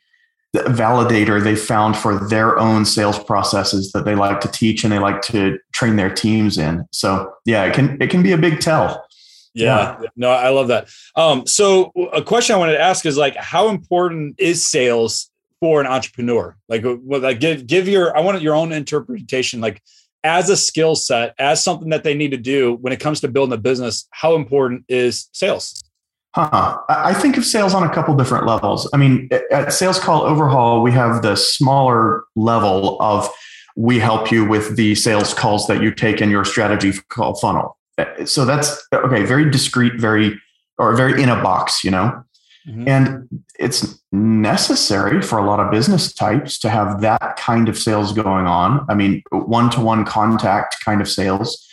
validator 0.55 1.43
they 1.43 1.57
found 1.57 1.97
for 1.97 2.17
their 2.29 2.59
own 2.59 2.85
sales 2.85 3.19
processes 3.19 3.93
that 3.93 4.05
they 4.05 4.15
like 4.15 4.41
to 4.41 4.49
teach 4.49 4.85
and 4.85 4.93
they 4.93 4.99
like 4.99 5.21
to 5.23 5.59
train 5.73 5.97
their 5.97 6.13
teams 6.13 6.57
in. 6.57 6.87
So 6.93 7.35
yeah, 7.45 7.65
it 7.65 7.75
can 7.75 8.01
it 8.01 8.11
can 8.11 8.23
be 8.23 8.33
a 8.33 8.39
big 8.39 8.61
tell. 8.61 9.07
Yeah, 9.55 9.99
yeah. 10.01 10.09
no, 10.17 10.31
I 10.31 10.49
love 10.49 10.69
that. 10.69 10.89
Um, 11.15 11.47
so 11.47 11.93
a 12.13 12.23
question 12.23 12.57
I 12.57 12.59
wanted 12.59 12.73
to 12.73 12.81
ask 12.81 13.07
is 13.07 13.17
like, 13.17 13.37
how 13.37 13.69
important 13.69 14.35
is 14.39 14.67
sales 14.67 15.31
for 15.61 15.81
an 15.81 15.87
entrepreneur? 15.87 16.57
Like, 16.69 16.85
like 17.05 17.41
give 17.41 17.67
give 17.67 17.89
your 17.89 18.17
I 18.17 18.21
want 18.21 18.41
your 18.43 18.55
own 18.55 18.73
interpretation. 18.73 19.61
Like, 19.61 19.83
as 20.25 20.51
a 20.51 20.57
skill 20.57 20.97
set, 20.97 21.35
as 21.39 21.63
something 21.63 21.91
that 21.91 22.03
they 22.03 22.15
need 22.15 22.31
to 22.31 22.37
do 22.37 22.79
when 22.81 22.93
it 22.93 22.99
comes 22.99 23.21
to 23.21 23.29
building 23.29 23.53
a 23.53 23.59
business, 23.59 24.09
how 24.11 24.35
important 24.35 24.85
is 24.89 25.29
sales? 25.33 25.83
Huh. 26.35 26.79
I 26.89 27.15
think 27.15 27.37
of 27.37 27.45
sales 27.45 27.75
on 27.75 27.85
a 27.85 27.95
couple 27.95 28.17
different 28.17 28.47
levels. 28.47 28.91
I 28.93 28.97
mean, 28.97 29.29
at 29.53 29.73
Sales 29.73 30.01
Call 30.01 30.23
Overhaul, 30.23 30.83
we 30.83 30.91
have 30.91 31.23
the 31.23 31.37
smaller 31.37 32.25
level 32.35 33.01
of 33.01 33.31
we 33.77 34.01
help 34.01 34.33
you 34.33 34.45
with 34.45 34.77
the 34.77 34.97
sales 34.97 35.33
calls 35.33 35.69
that 35.69 35.81
you 35.81 35.93
take 35.93 36.21
in 36.21 36.31
your 36.31 36.45
strategy 36.45 36.93
call 37.09 37.37
funnel. 37.37 37.77
Uh, 37.99 38.25
so 38.25 38.45
that's 38.45 38.85
okay, 38.93 39.25
very 39.25 39.49
discreet, 39.49 39.95
very 40.01 40.41
or 40.79 40.97
very 40.97 41.23
in 41.23 41.29
a 41.29 41.41
box, 41.41 41.85
you 41.85 41.91
know. 41.91 42.25
Mm-hmm. 42.67 42.89
And 42.89 43.45
it's 43.59 44.01
necessary 44.13 45.21
for 45.21 45.39
a 45.39 45.45
lot 45.45 45.61
of 45.61 45.71
business 45.71 46.15
types 46.15 46.59
to 46.61 46.71
have 46.71 47.03
that 47.03 47.37
kind 47.37 47.69
of 47.69 47.79
sales 47.79 48.13
going 48.13 48.47
on. 48.47 48.87
I 48.89 48.95
mean, 48.95 49.23
one 49.31 49.71
to 49.71 49.81
one 49.81 50.05
contact 50.05 50.83
kind 50.83 51.01
of 51.01 51.09
sales. 51.09 51.67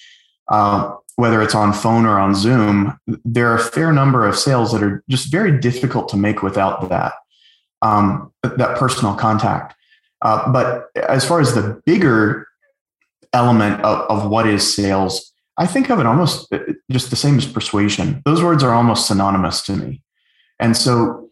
Uh, 0.50 0.96
whether 1.16 1.42
it's 1.42 1.56
on 1.56 1.72
phone 1.72 2.06
or 2.06 2.20
on 2.20 2.36
Zoom, 2.36 2.98
there 3.24 3.48
are 3.52 3.56
a 3.56 3.60
fair 3.60 3.94
number 3.94 4.26
of 4.26 4.38
sales 4.38 4.72
that 4.72 4.84
are 4.84 5.04
just 5.08 5.32
very 5.32 5.60
difficult 5.60 6.10
to 6.10 6.18
make 6.18 6.42
without 6.42 6.90
that 6.90 7.14
um, 7.82 8.32
that 8.44 8.78
personal 8.78 9.16
contact. 9.16 9.76
Uh, 10.22 10.52
but 10.52 10.90
as 10.96 11.26
far 11.26 11.40
as 11.40 11.56
the 11.56 11.82
bigger 11.86 12.48
element 13.34 13.82
of, 13.82 14.00
of 14.10 14.30
what 14.30 14.48
is 14.48 14.74
sales, 14.74 15.32
I 15.58 15.68
think 15.68 15.90
of 15.90 16.00
it 16.00 16.06
almost 16.06 16.52
uh, 16.54 16.60
just 16.92 17.10
the 17.10 17.16
same 17.16 17.38
as 17.38 17.46
persuasion. 17.46 18.22
Those 18.26 18.44
words 18.44 18.64
are 18.64 18.74
almost 18.74 19.08
synonymous 19.08 19.62
to 19.64 19.74
me. 19.74 20.02
And 20.62 20.78
so, 20.78 21.30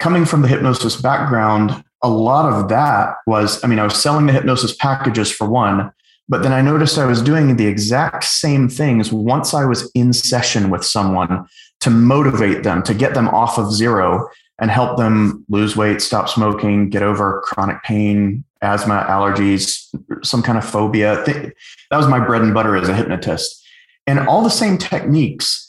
coming 0.00 0.24
from 0.24 0.42
the 0.42 0.48
hypnosis 0.48 1.00
background, 1.00 1.82
a 2.02 2.10
lot 2.10 2.52
of 2.52 2.68
that 2.68 3.16
was 3.26 3.62
I 3.64 3.68
mean, 3.68 3.78
I 3.78 3.84
was 3.84 4.00
selling 4.00 4.26
the 4.26 4.32
hypnosis 4.32 4.76
packages 4.76 5.30
for 5.32 5.48
one, 5.48 5.92
but 6.28 6.42
then 6.42 6.52
I 6.52 6.60
noticed 6.60 6.98
I 6.98 7.06
was 7.06 7.22
doing 7.22 7.56
the 7.56 7.66
exact 7.66 8.24
same 8.24 8.68
things 8.68 9.12
once 9.12 9.54
I 9.54 9.64
was 9.64 9.90
in 9.94 10.12
session 10.12 10.70
with 10.70 10.84
someone 10.84 11.46
to 11.80 11.90
motivate 11.90 12.64
them, 12.64 12.82
to 12.82 12.94
get 12.94 13.14
them 13.14 13.28
off 13.28 13.58
of 13.58 13.72
zero 13.72 14.28
and 14.58 14.70
help 14.70 14.96
them 14.96 15.44
lose 15.48 15.76
weight, 15.76 16.00
stop 16.00 16.28
smoking, 16.28 16.88
get 16.88 17.02
over 17.02 17.42
chronic 17.44 17.82
pain, 17.82 18.44
asthma, 18.62 19.04
allergies, 19.08 19.86
some 20.24 20.42
kind 20.42 20.58
of 20.58 20.64
phobia. 20.64 21.22
That 21.24 21.96
was 21.96 22.08
my 22.08 22.24
bread 22.24 22.42
and 22.42 22.54
butter 22.54 22.76
as 22.76 22.88
a 22.88 22.94
hypnotist. 22.94 23.62
And 24.06 24.20
all 24.20 24.42
the 24.42 24.50
same 24.50 24.78
techniques, 24.78 25.65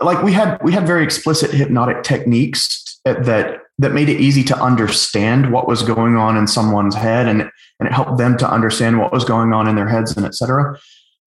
like 0.00 0.22
we 0.22 0.32
had, 0.32 0.58
we 0.62 0.72
had 0.72 0.86
very 0.86 1.04
explicit 1.04 1.50
hypnotic 1.50 2.02
techniques 2.02 3.00
that 3.04 3.60
that 3.78 3.92
made 3.92 4.08
it 4.08 4.20
easy 4.20 4.44
to 4.44 4.56
understand 4.56 5.52
what 5.52 5.66
was 5.66 5.82
going 5.82 6.16
on 6.16 6.36
in 6.36 6.46
someone's 6.46 6.94
head 6.94 7.26
and, 7.26 7.40
and 7.40 7.88
it 7.88 7.92
helped 7.92 8.16
them 8.16 8.36
to 8.36 8.48
understand 8.48 9.00
what 9.00 9.12
was 9.12 9.24
going 9.24 9.52
on 9.52 9.66
in 9.66 9.74
their 9.74 9.88
heads 9.88 10.16
and 10.16 10.24
et 10.24 10.34
cetera. 10.34 10.78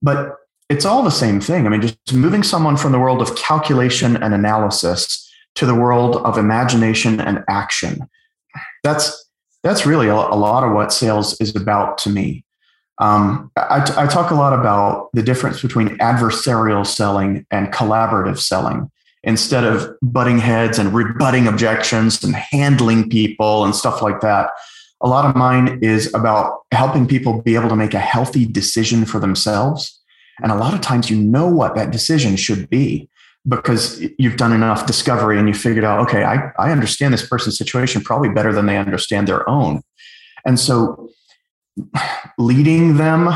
But 0.01 0.35
it's 0.69 0.85
all 0.85 1.03
the 1.03 1.09
same 1.09 1.41
thing. 1.41 1.65
I 1.65 1.69
mean, 1.69 1.81
just 1.81 2.13
moving 2.13 2.43
someone 2.43 2.77
from 2.77 2.93
the 2.93 2.99
world 2.99 3.21
of 3.21 3.35
calculation 3.35 4.15
and 4.23 4.33
analysis 4.33 5.29
to 5.55 5.65
the 5.65 5.75
world 5.75 6.17
of 6.17 6.37
imagination 6.37 7.19
and 7.19 7.43
action. 7.49 7.99
That's 8.83 9.29
that's 9.63 9.85
really 9.85 10.07
a, 10.07 10.13
a 10.13 10.37
lot 10.37 10.63
of 10.63 10.73
what 10.73 10.93
sales 10.93 11.39
is 11.41 11.55
about 11.55 11.97
to 11.99 12.09
me. 12.09 12.44
Um, 12.99 13.51
I, 13.57 13.81
I 13.97 14.07
talk 14.07 14.31
a 14.31 14.35
lot 14.35 14.57
about 14.57 15.09
the 15.13 15.23
difference 15.23 15.61
between 15.61 15.89
adversarial 15.97 16.85
selling 16.85 17.45
and 17.51 17.73
collaborative 17.73 18.39
selling 18.39 18.89
instead 19.23 19.63
of 19.63 19.89
butting 20.01 20.37
heads 20.37 20.79
and 20.79 20.93
rebutting 20.93 21.47
objections 21.47 22.23
and 22.23 22.35
handling 22.35 23.09
people 23.09 23.65
and 23.65 23.75
stuff 23.75 24.01
like 24.01 24.21
that. 24.21 24.51
A 25.01 25.07
lot 25.07 25.25
of 25.25 25.35
mine 25.35 25.79
is 25.81 26.13
about 26.13 26.61
helping 26.71 27.07
people 27.07 27.41
be 27.41 27.55
able 27.55 27.69
to 27.69 27.75
make 27.75 27.93
a 27.93 27.99
healthy 27.99 28.45
decision 28.45 29.03
for 29.05 29.19
themselves. 29.19 29.99
And 30.41 30.51
a 30.51 30.55
lot 30.55 30.73
of 30.73 30.81
times 30.81 31.09
you 31.09 31.17
know 31.17 31.47
what 31.47 31.75
that 31.75 31.91
decision 31.91 32.35
should 32.35 32.69
be 32.69 33.09
because 33.47 34.01
you've 34.17 34.37
done 34.37 34.53
enough 34.53 34.85
discovery 34.85 35.37
and 35.37 35.47
you 35.47 35.53
figured 35.53 35.85
out, 35.85 35.99
okay, 35.99 36.23
I, 36.23 36.51
I 36.57 36.71
understand 36.71 37.13
this 37.13 37.27
person's 37.27 37.57
situation 37.57 38.01
probably 38.01 38.29
better 38.29 38.53
than 38.53 38.65
they 38.65 38.77
understand 38.77 39.27
their 39.27 39.47
own. 39.49 39.81
And 40.45 40.59
so 40.59 41.09
leading 42.37 42.97
them, 42.97 43.29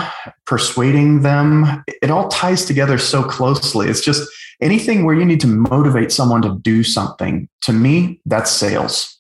persuading 0.45 1.21
them, 1.21 1.83
it 2.01 2.09
all 2.09 2.27
ties 2.29 2.65
together 2.65 2.97
so 2.97 3.23
closely. 3.23 3.87
It's 3.87 4.01
just 4.01 4.29
anything 4.61 5.05
where 5.05 5.15
you 5.15 5.25
need 5.25 5.41
to 5.41 5.47
motivate 5.47 6.11
someone 6.11 6.41
to 6.43 6.57
do 6.61 6.83
something. 6.83 7.49
To 7.63 7.73
me, 7.73 8.21
that's 8.25 8.51
sales. 8.51 9.17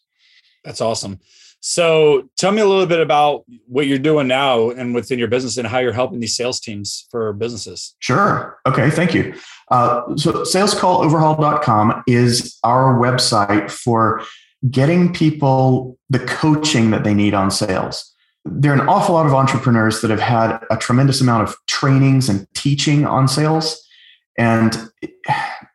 That's 0.63 0.81
awesome. 0.81 1.19
So 1.61 2.29
tell 2.37 2.51
me 2.51 2.61
a 2.61 2.65
little 2.65 2.85
bit 2.85 3.01
about 3.01 3.43
what 3.67 3.85
you're 3.85 3.99
doing 3.99 4.27
now 4.27 4.69
and 4.69 4.95
within 4.95 5.19
your 5.19 5.27
business 5.27 5.57
and 5.57 5.67
how 5.67 5.79
you're 5.79 5.91
helping 5.91 6.21
these 6.21 6.35
sales 6.35 6.59
teams 6.59 7.05
for 7.11 7.33
businesses. 7.33 7.95
Sure. 7.99 8.57
Okay. 8.65 8.89
Thank 8.89 9.13
you. 9.13 9.35
Uh, 9.69 10.15
so 10.15 10.43
salescalloverhaul.com 10.43 12.03
is 12.07 12.57
our 12.63 12.97
website 12.97 13.69
for 13.69 14.23
getting 14.69 15.11
people 15.11 15.97
the 16.09 16.19
coaching 16.19 16.91
that 16.91 17.03
they 17.03 17.13
need 17.13 17.33
on 17.33 17.51
sales. 17.51 18.08
There 18.45 18.71
are 18.71 18.81
an 18.81 18.87
awful 18.87 19.15
lot 19.15 19.25
of 19.25 19.33
entrepreneurs 19.33 20.01
that 20.01 20.09
have 20.09 20.19
had 20.19 20.59
a 20.71 20.77
tremendous 20.77 21.21
amount 21.21 21.47
of 21.47 21.55
trainings 21.67 22.29
and 22.29 22.47
teaching 22.53 23.05
on 23.05 23.27
sales. 23.27 23.85
And 24.37 24.89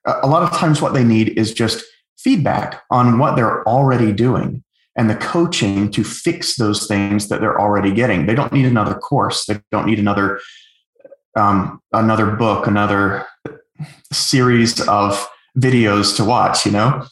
a 0.07 0.27
lot 0.27 0.43
of 0.43 0.53
times, 0.57 0.81
what 0.81 0.95
they 0.95 1.05
need 1.05 1.39
is 1.39 1.53
just 1.53 1.85
feedback 2.19 2.83
on 2.91 3.19
what 3.19 3.37
they're 3.37 3.67
already 3.69 4.13
doing 4.13 4.65
and 4.97 5.11
the 5.11 5.17
coaching 5.17 5.91
to 5.91 6.05
fix 6.05 6.57
those 6.57 6.87
things 6.87 7.29
that 7.29 7.41
they're 7.41 7.61
already 7.61 7.93
getting. 7.93 8.27
They 8.27 8.35
don't 8.35 8.53
need 8.53 8.65
another 8.65 8.95
course. 8.95 9.45
They 9.47 9.61
don't 9.71 9.87
need 9.87 9.99
another 9.99 10.41
um, 11.37 11.81
another 11.93 12.27
book, 12.27 12.67
another 12.67 13.27
series 14.13 14.81
of 14.89 15.29
videos 15.59 16.17
to 16.17 16.25
watch. 16.25 16.65
You 16.65 16.73
know, 16.73 17.07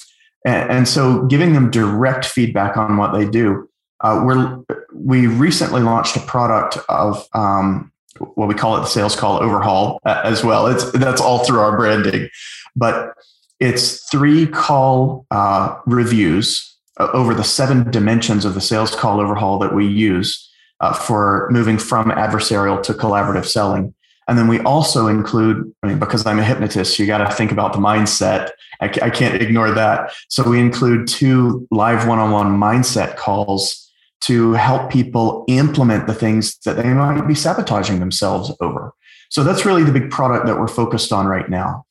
and, 0.46 0.70
and 0.70 0.88
so 0.88 1.26
giving 1.26 1.52
them 1.52 1.70
direct 1.70 2.24
feedback 2.24 2.76
on 2.76 2.96
what 2.96 3.12
they 3.12 3.28
do. 3.28 3.68
Uh, 4.02 4.22
we're 4.24 4.58
we 4.94 5.26
recently 5.26 5.80
launched 5.80 6.16
a 6.16 6.20
product 6.20 6.78
of 6.88 7.26
um, 7.34 7.92
what 8.34 8.48
we 8.48 8.54
call 8.54 8.76
it 8.76 8.80
the 8.80 8.86
sales 8.86 9.16
call 9.16 9.42
overhaul 9.42 10.00
uh, 10.04 10.20
as 10.24 10.44
well. 10.44 10.66
It's 10.66 10.90
that's 10.92 11.20
all 11.20 11.44
through 11.44 11.60
our 11.60 11.76
branding, 11.76 12.28
but 12.76 13.14
it's 13.60 14.08
three 14.10 14.46
call 14.46 15.26
uh, 15.30 15.76
reviews 15.86 16.76
uh, 16.98 17.08
over 17.12 17.34
the 17.34 17.44
seven 17.44 17.90
dimensions 17.90 18.44
of 18.44 18.54
the 18.54 18.60
sales 18.60 18.94
call 18.94 19.20
overhaul 19.20 19.58
that 19.60 19.74
we 19.74 19.86
use 19.86 20.50
uh, 20.80 20.92
for 20.92 21.48
moving 21.50 21.78
from 21.78 22.10
adversarial 22.10 22.82
to 22.82 22.92
collaborative 22.92 23.46
selling. 23.46 23.94
And 24.28 24.38
then 24.38 24.46
we 24.46 24.60
also 24.60 25.08
include, 25.08 25.72
I 25.82 25.88
mean, 25.88 25.98
because 25.98 26.24
I'm 26.26 26.38
a 26.38 26.44
hypnotist, 26.44 26.98
you 26.98 27.06
got 27.06 27.18
to 27.18 27.34
think 27.34 27.50
about 27.50 27.72
the 27.72 27.80
mindset. 27.80 28.50
I, 28.80 28.86
I 28.86 29.10
can't 29.10 29.40
ignore 29.40 29.72
that. 29.72 30.12
So 30.28 30.48
we 30.48 30.60
include 30.60 31.08
two 31.08 31.66
live 31.70 32.06
one 32.06 32.18
on 32.18 32.30
one 32.30 32.56
mindset 32.56 33.16
calls 33.16 33.81
to 34.22 34.52
help 34.52 34.90
people 34.90 35.44
implement 35.48 36.06
the 36.06 36.14
things 36.14 36.56
that 36.64 36.76
they 36.76 36.92
might 36.92 37.26
be 37.26 37.34
sabotaging 37.34 38.00
themselves 38.00 38.52
over. 38.60 38.94
So 39.30 39.42
that's 39.42 39.64
really 39.64 39.82
the 39.82 39.92
big 39.92 40.10
product 40.10 40.46
that 40.46 40.58
we're 40.58 40.68
focused 40.68 41.12
on 41.12 41.26
right 41.26 41.48
now. 41.48 41.84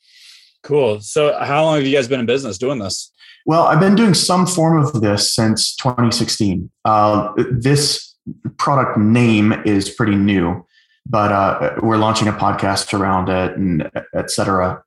Cool. 0.63 1.01
So, 1.01 1.37
how 1.41 1.63
long 1.63 1.77
have 1.77 1.87
you 1.87 1.95
guys 1.95 2.07
been 2.07 2.19
in 2.19 2.27
business 2.27 2.59
doing 2.59 2.77
this? 2.77 3.11
Well, 3.47 3.63
I've 3.63 3.79
been 3.79 3.95
doing 3.95 4.13
some 4.13 4.45
form 4.45 4.77
of 4.77 5.01
this 5.01 5.33
since 5.33 5.75
2016. 5.77 6.69
Uh, 6.85 7.33
this 7.49 8.15
product 8.57 8.97
name 8.97 9.53
is 9.65 9.89
pretty 9.89 10.15
new, 10.15 10.63
but 11.07 11.31
uh, 11.31 11.75
we're 11.81 11.97
launching 11.97 12.27
a 12.27 12.33
podcast 12.33 12.97
around 12.97 13.29
it 13.29 13.57
and 13.57 13.89
et 14.13 14.29
cetera. 14.29 14.83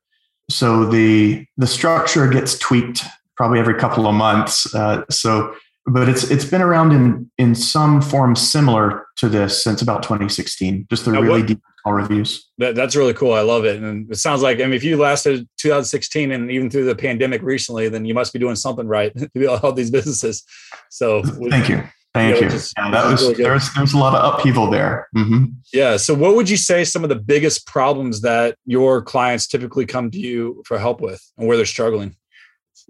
So 0.49 0.85
the 0.85 1.45
the 1.57 1.67
structure 1.67 2.27
gets 2.29 2.57
tweaked 2.57 3.03
probably 3.35 3.59
every 3.59 3.75
couple 3.75 4.07
of 4.07 4.15
months. 4.15 4.73
Uh, 4.73 5.03
so, 5.09 5.53
but 5.85 6.09
it's 6.09 6.29
it's 6.31 6.45
been 6.45 6.61
around 6.61 6.91
in 6.91 7.29
in 7.37 7.55
some 7.55 8.01
form 8.01 8.35
similar 8.35 9.05
to 9.17 9.29
this 9.29 9.63
since 9.63 9.81
about 9.81 10.03
2016. 10.03 10.87
Just 10.89 11.05
the 11.05 11.11
now 11.11 11.21
really 11.21 11.41
what, 11.41 11.47
deep 11.47 11.61
reviews. 11.93 12.49
That, 12.57 12.75
that's 12.75 12.95
really 12.95 13.13
cool. 13.13 13.33
I 13.33 13.41
love 13.41 13.65
it. 13.65 13.81
And 13.81 14.11
it 14.11 14.15
sounds 14.15 14.41
like, 14.41 14.59
I 14.59 14.63
mean, 14.63 14.73
if 14.73 14.83
you 14.83 14.97
lasted 14.97 15.47
2016 15.57 16.31
and 16.31 16.49
even 16.49 16.69
through 16.69 16.85
the 16.85 16.95
pandemic 16.95 17.41
recently, 17.43 17.89
then 17.89 18.05
you 18.05 18.13
must 18.13 18.33
be 18.33 18.39
doing 18.39 18.55
something 18.55 18.87
right 18.87 19.15
to 19.17 19.29
be 19.33 19.43
able 19.43 19.55
to 19.55 19.61
help 19.61 19.75
these 19.75 19.91
businesses. 19.91 20.43
So 20.89 21.23
thank 21.23 21.69
you. 21.69 21.83
Thank 22.13 22.35
you. 22.35 22.41
Know, 22.41 22.47
you. 22.47 22.49
Just, 22.49 22.73
yeah, 22.77 22.91
that 22.91 23.11
was, 23.11 23.21
really 23.21 23.43
there's, 23.43 23.73
there's 23.73 23.93
a 23.93 23.97
lot 23.97 24.15
of 24.15 24.33
upheaval 24.33 24.71
there. 24.71 25.09
Mm-hmm. 25.15 25.45
Yeah. 25.73 25.97
So 25.97 26.13
what 26.13 26.35
would 26.35 26.49
you 26.49 26.57
say 26.57 26.85
some 26.85 27.03
of 27.03 27.09
the 27.09 27.15
biggest 27.15 27.67
problems 27.67 28.21
that 28.21 28.55
your 28.65 29.01
clients 29.01 29.47
typically 29.47 29.85
come 29.85 30.09
to 30.11 30.17
you 30.17 30.63
for 30.65 30.79
help 30.79 31.01
with 31.01 31.21
and 31.37 31.47
where 31.47 31.57
they're 31.57 31.65
struggling? 31.65 32.15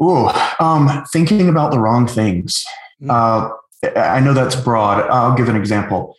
Ooh, 0.02 0.30
um, 0.60 1.04
thinking 1.12 1.48
about 1.48 1.72
the 1.72 1.80
wrong 1.80 2.06
things. 2.06 2.66
Uh, 3.10 3.50
I 3.96 4.20
know 4.20 4.34
that's 4.34 4.56
broad. 4.56 5.08
I'll 5.10 5.36
give 5.36 5.50
an 5.50 5.56
example. 5.56 6.16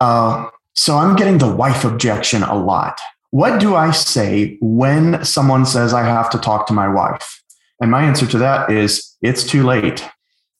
Uh, 0.00 0.48
so 0.74 0.96
I'm 0.96 1.16
getting 1.16 1.38
the 1.38 1.52
wife 1.52 1.84
objection 1.84 2.42
a 2.42 2.56
lot. 2.56 3.00
What 3.30 3.60
do 3.60 3.74
I 3.74 3.90
say 3.90 4.56
when 4.60 5.24
someone 5.24 5.66
says 5.66 5.92
I 5.92 6.04
have 6.04 6.30
to 6.30 6.38
talk 6.38 6.66
to 6.68 6.72
my 6.72 6.88
wife? 6.88 7.42
And 7.80 7.90
my 7.90 8.02
answer 8.02 8.26
to 8.26 8.38
that 8.38 8.70
is 8.70 9.16
it's 9.22 9.44
too 9.44 9.64
late. 9.64 10.04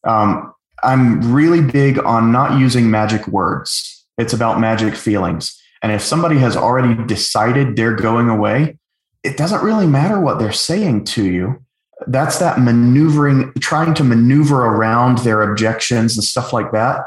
Um, 0.07 0.53
I'm 0.83 1.33
really 1.33 1.61
big 1.61 1.99
on 2.05 2.31
not 2.31 2.59
using 2.59 2.91
magic 2.91 3.27
words. 3.29 4.07
It's 4.19 4.33
about 4.33 4.61
magic 4.61 4.95
feelings. 4.95 5.61
And 5.83 5.93
if 5.93 6.03
somebody 6.03 6.39
has 6.39 6.57
already 6.57 7.01
decided 7.05 7.77
they're 7.77 7.95
going 7.95 8.29
away, 8.29 8.79
it 9.23 9.37
doesn't 9.37 9.63
really 9.63 9.87
matter 9.87 10.21
what 10.21 10.39
they're 10.39 10.53
saying 10.53 11.05
to 11.05 11.25
you. 11.25 11.63
That's 12.11 12.38
that 12.38 12.61
maneuvering, 12.61 13.53
trying 13.61 13.95
to 13.95 14.05
maneuver 14.05 14.65
around 14.65 15.19
their 15.19 15.43
objections 15.43 16.17
and 16.17 16.25
stuff 16.25 16.53
like 16.53 16.73
that. 16.73 17.03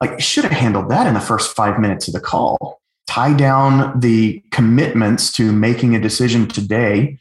Like 0.00 0.20
should 0.20 0.44
have 0.44 0.52
handled 0.52 0.90
that 0.90 1.06
in 1.06 1.14
the 1.14 1.20
first 1.20 1.54
five 1.54 1.78
minutes 1.78 2.08
of 2.08 2.14
the 2.14 2.20
call. 2.20 2.80
Tie 3.06 3.34
down 3.34 3.98
the 3.98 4.42
commitments 4.50 5.32
to 5.32 5.52
making 5.52 5.94
a 5.94 6.00
decision 6.00 6.48
today. 6.48 7.18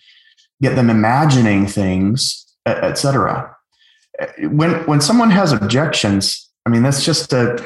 Get 0.61 0.75
them 0.75 0.89
imagining 0.89 1.67
things 1.67 2.41
etc 2.65 3.55
when 4.39 4.85
when 4.85 5.01
someone 5.01 5.31
has 5.31 5.51
objections 5.51 6.49
i 6.65 6.69
mean 6.69 6.83
that's 6.83 7.03
just 7.03 7.33
a 7.33 7.63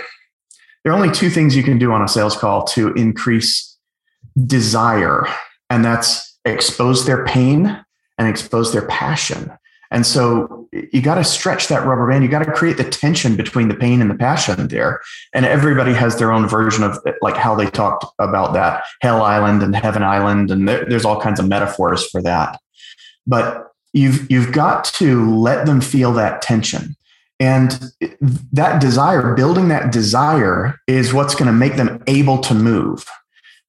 there 0.83 0.93
are 0.93 0.95
only 0.95 1.11
two 1.11 1.29
things 1.29 1.55
you 1.55 1.63
can 1.63 1.77
do 1.77 1.91
on 1.91 2.01
a 2.01 2.07
sales 2.07 2.35
call 2.37 2.63
to 2.63 2.93
increase 2.93 3.77
desire 4.45 5.27
and 5.69 5.83
that's 5.83 6.37
expose 6.45 7.05
their 7.05 7.25
pain 7.25 7.83
and 8.17 8.27
expose 8.27 8.73
their 8.73 8.87
passion 8.87 9.51
and 9.91 10.05
so 10.05 10.67
you 10.71 11.01
got 11.01 11.15
to 11.15 11.23
stretch 11.23 11.67
that 11.67 11.85
rubber 11.85 12.09
band. 12.09 12.23
You 12.23 12.29
got 12.29 12.43
to 12.43 12.51
create 12.51 12.77
the 12.77 12.83
tension 12.83 13.35
between 13.35 13.67
the 13.67 13.75
pain 13.75 14.01
and 14.01 14.09
the 14.09 14.15
passion 14.15 14.67
there. 14.67 15.01
And 15.33 15.45
everybody 15.45 15.93
has 15.93 16.17
their 16.17 16.31
own 16.31 16.47
version 16.47 16.83
of 16.83 16.99
like 17.21 17.35
how 17.37 17.55
they 17.55 17.69
talked 17.69 18.05
about 18.19 18.53
that 18.53 18.83
Hell 19.01 19.21
Island 19.21 19.63
and 19.63 19.75
Heaven 19.75 20.03
Island. 20.03 20.51
And 20.51 20.67
there, 20.67 20.85
there's 20.85 21.05
all 21.05 21.21
kinds 21.21 21.39
of 21.39 21.47
metaphors 21.47 22.09
for 22.09 22.21
that. 22.23 22.59
But 23.27 23.67
you've, 23.93 24.29
you've 24.29 24.51
got 24.51 24.85
to 24.95 25.33
let 25.33 25.65
them 25.65 25.81
feel 25.81 26.13
that 26.13 26.41
tension. 26.41 26.95
And 27.39 27.91
that 28.53 28.81
desire, 28.81 29.33
building 29.33 29.67
that 29.67 29.91
desire 29.91 30.79
is 30.87 31.13
what's 31.13 31.35
going 31.35 31.47
to 31.47 31.53
make 31.53 31.75
them 31.75 32.03
able 32.07 32.39
to 32.39 32.53
move. 32.53 33.05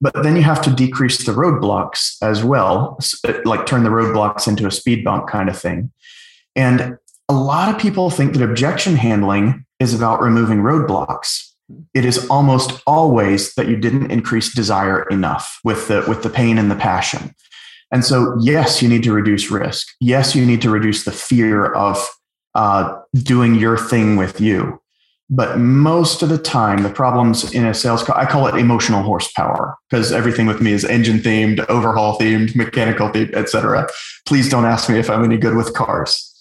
But 0.01 0.23
then 0.23 0.37
you 0.37 0.43
have 0.43 0.61
to 0.63 0.71
decrease 0.71 1.25
the 1.25 1.33
roadblocks 1.33 2.17
as 2.23 2.45
well, 2.45 2.99
like 3.45 3.65
turn 3.65 3.83
the 3.83 3.91
roadblocks 3.91 4.47
into 4.47 4.67
a 4.67 4.71
speed 4.71 5.05
bump 5.05 5.29
kind 5.29 5.49
of 5.49 5.59
thing. 5.59 5.91
And 6.55 6.99
a 7.29 7.35
lot 7.35 7.75
of 7.75 7.81
people 7.81 8.11
think 8.11 8.35
that 8.35 8.43
objection 8.43 8.97
handling 8.97 9.65
is 9.81 9.95
about 9.95 10.21
removing 10.21 10.59
roadblocks. 10.59 11.53
It 11.95 12.05
is 12.05 12.29
almost 12.29 12.83
always 12.87 13.55
that 13.55 13.69
you 13.69 13.77
didn't 13.77 14.11
increase 14.11 14.55
desire 14.55 15.03
enough 15.09 15.59
with 15.65 15.89
the 15.89 16.05
with 16.07 16.23
the 16.23 16.31
pain 16.31 16.59
and 16.59 16.71
the 16.71 16.77
passion. 16.77 17.35
And 17.91 18.05
so, 18.05 18.37
yes, 18.41 18.83
you 18.83 18.89
need 18.89 19.03
to 19.05 19.13
reduce 19.13 19.51
risk. 19.51 19.89
Yes, 20.01 20.35
you 20.35 20.45
need 20.45 20.61
to 20.63 20.71
reduce 20.71 21.05
the 21.05 21.13
fear 21.13 21.73
of 21.73 22.05
uh, 22.55 23.01
doing 23.15 23.55
your 23.55 23.77
thing 23.77 24.17
with 24.17 24.41
you. 24.41 24.81
But 25.29 25.59
most 25.59 26.23
of 26.23 26.29
the 26.29 26.39
time, 26.39 26.85
the 26.85 26.91
problems 26.91 27.53
in 27.53 27.67
a 27.67 27.75
sales 27.75 28.05
call, 28.05 28.17
I 28.17 28.27
call 28.27 28.47
it 28.47 28.55
emotional 28.55 29.03
horsepower 29.03 29.77
because 29.91 30.13
everything 30.13 30.47
with 30.47 30.61
me 30.61 30.71
is 30.71 30.85
engine 30.85 31.19
themed, 31.19 31.67
overhaul 31.69 32.17
themed, 32.17 32.55
mechanical 32.55 33.11
themed, 33.11 33.35
etc. 33.35 33.89
Please 34.25 34.49
don't 34.49 34.65
ask 34.65 34.89
me 34.89 34.99
if 35.01 35.11
I'm 35.11 35.25
any 35.25 35.37
good 35.37 35.57
with 35.57 35.75
cars 35.75 36.33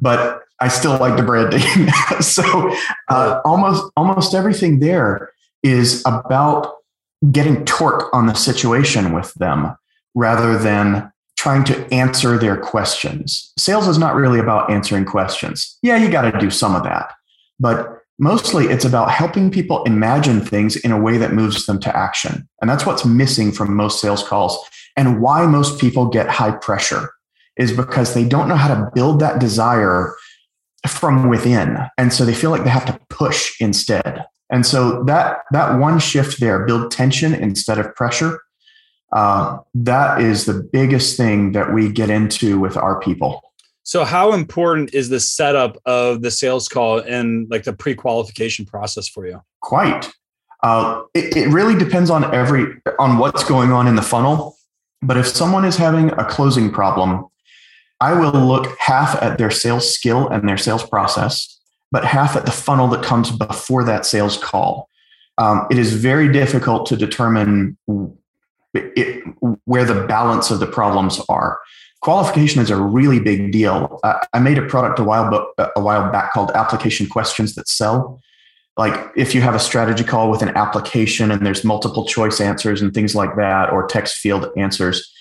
but 0.00 0.42
I 0.60 0.68
still 0.68 0.98
like 0.98 1.16
the 1.16 1.22
branding. 1.22 1.88
so 2.20 2.74
uh, 3.08 3.40
almost 3.44 3.90
almost 3.96 4.34
everything 4.34 4.80
there 4.80 5.32
is 5.62 6.02
about 6.06 6.74
getting 7.30 7.64
torque 7.64 8.12
on 8.14 8.26
the 8.26 8.34
situation 8.34 9.12
with 9.12 9.32
them 9.34 9.76
rather 10.14 10.58
than 10.58 11.12
trying 11.36 11.64
to 11.64 11.92
answer 11.92 12.38
their 12.38 12.56
questions. 12.56 13.52
Sales 13.58 13.88
is 13.88 13.98
not 13.98 14.14
really 14.14 14.38
about 14.38 14.70
answering 14.70 15.04
questions. 15.04 15.78
Yeah, 15.82 15.96
you 15.96 16.10
got 16.10 16.30
to 16.30 16.38
do 16.38 16.50
some 16.50 16.74
of 16.74 16.82
that. 16.84 17.12
But 17.58 17.99
mostly 18.20 18.66
it's 18.66 18.84
about 18.84 19.10
helping 19.10 19.50
people 19.50 19.82
imagine 19.84 20.40
things 20.40 20.76
in 20.76 20.92
a 20.92 21.00
way 21.00 21.16
that 21.16 21.32
moves 21.32 21.66
them 21.66 21.80
to 21.80 21.96
action. 21.96 22.46
And 22.60 22.68
that's 22.70 22.84
what's 22.84 23.04
missing 23.04 23.50
from 23.50 23.74
most 23.74 24.00
sales 24.00 24.22
calls 24.22 24.58
and 24.96 25.20
why 25.20 25.46
most 25.46 25.80
people 25.80 26.06
get 26.06 26.28
high 26.28 26.52
pressure 26.52 27.10
is 27.56 27.72
because 27.72 28.14
they 28.14 28.24
don't 28.24 28.48
know 28.48 28.56
how 28.56 28.68
to 28.68 28.90
build 28.94 29.20
that 29.20 29.40
desire 29.40 30.14
from 30.86 31.28
within. 31.28 31.78
And 31.98 32.12
so 32.12 32.24
they 32.24 32.34
feel 32.34 32.50
like 32.50 32.64
they 32.64 32.70
have 32.70 32.84
to 32.86 33.00
push 33.08 33.58
instead. 33.60 34.24
And 34.50 34.66
so 34.66 35.02
that 35.04 35.38
that 35.52 35.78
one 35.78 35.98
shift 35.98 36.40
there, 36.40 36.66
build 36.66 36.90
tension 36.90 37.34
instead 37.34 37.78
of 37.78 37.94
pressure, 37.94 38.40
uh, 39.12 39.58
that 39.74 40.20
is 40.20 40.44
the 40.44 40.68
biggest 40.72 41.16
thing 41.16 41.52
that 41.52 41.72
we 41.72 41.90
get 41.90 42.10
into 42.10 42.58
with 42.58 42.76
our 42.76 43.00
people. 43.00 43.40
So, 43.90 44.04
how 44.04 44.34
important 44.34 44.94
is 44.94 45.08
the 45.08 45.18
setup 45.18 45.76
of 45.84 46.22
the 46.22 46.30
sales 46.30 46.68
call 46.68 47.00
and 47.00 47.50
like 47.50 47.64
the 47.64 47.72
pre-qualification 47.72 48.64
process 48.64 49.08
for 49.08 49.26
you? 49.26 49.42
Quite. 49.62 50.12
Uh, 50.62 51.02
it, 51.12 51.36
it 51.36 51.48
really 51.48 51.76
depends 51.76 52.08
on 52.08 52.32
every 52.32 52.66
on 53.00 53.18
what's 53.18 53.42
going 53.42 53.72
on 53.72 53.88
in 53.88 53.96
the 53.96 54.02
funnel. 54.02 54.56
But 55.02 55.16
if 55.16 55.26
someone 55.26 55.64
is 55.64 55.76
having 55.76 56.12
a 56.12 56.24
closing 56.24 56.70
problem, 56.70 57.26
I 58.00 58.12
will 58.12 58.30
look 58.30 58.78
half 58.78 59.20
at 59.20 59.38
their 59.38 59.50
sales 59.50 59.92
skill 59.92 60.28
and 60.28 60.48
their 60.48 60.56
sales 60.56 60.84
process, 60.84 61.58
but 61.90 62.04
half 62.04 62.36
at 62.36 62.46
the 62.46 62.52
funnel 62.52 62.86
that 62.90 63.02
comes 63.02 63.32
before 63.32 63.82
that 63.82 64.06
sales 64.06 64.36
call. 64.36 64.88
Um, 65.36 65.66
it 65.68 65.78
is 65.78 65.94
very 65.94 66.30
difficult 66.32 66.86
to 66.86 66.96
determine 66.96 67.76
it, 68.72 69.24
where 69.64 69.84
the 69.84 70.06
balance 70.06 70.52
of 70.52 70.60
the 70.60 70.66
problems 70.68 71.20
are. 71.28 71.58
Qualification 72.02 72.62
is 72.62 72.70
a 72.70 72.76
really 72.76 73.20
big 73.20 73.52
deal. 73.52 74.00
I, 74.02 74.26
I 74.32 74.38
made 74.38 74.58
a 74.58 74.66
product 74.66 74.98
a 74.98 75.04
while, 75.04 75.52
a 75.58 75.80
while 75.80 76.10
back 76.10 76.32
called 76.32 76.50
Application 76.52 77.08
Questions 77.08 77.54
That 77.54 77.68
Sell. 77.68 78.20
Like 78.76 79.10
if 79.16 79.34
you 79.34 79.42
have 79.42 79.54
a 79.54 79.58
strategy 79.58 80.04
call 80.04 80.30
with 80.30 80.40
an 80.40 80.56
application 80.56 81.30
and 81.30 81.44
there's 81.44 81.64
multiple 81.64 82.06
choice 82.06 82.40
answers 82.40 82.80
and 82.80 82.94
things 82.94 83.14
like 83.14 83.36
that, 83.36 83.70
or 83.70 83.86
text 83.86 84.16
field 84.16 84.46
answers, 84.56 85.12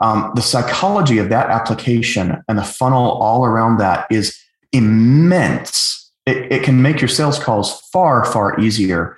um, 0.00 0.30
the 0.36 0.42
psychology 0.42 1.18
of 1.18 1.28
that 1.30 1.50
application 1.50 2.42
and 2.48 2.56
the 2.56 2.62
funnel 2.64 3.10
all 3.12 3.44
around 3.44 3.78
that 3.78 4.06
is 4.10 4.38
immense. 4.72 6.12
It, 6.26 6.52
it 6.52 6.62
can 6.62 6.80
make 6.80 7.00
your 7.00 7.08
sales 7.08 7.38
calls 7.38 7.80
far, 7.92 8.24
far 8.24 8.58
easier. 8.60 9.16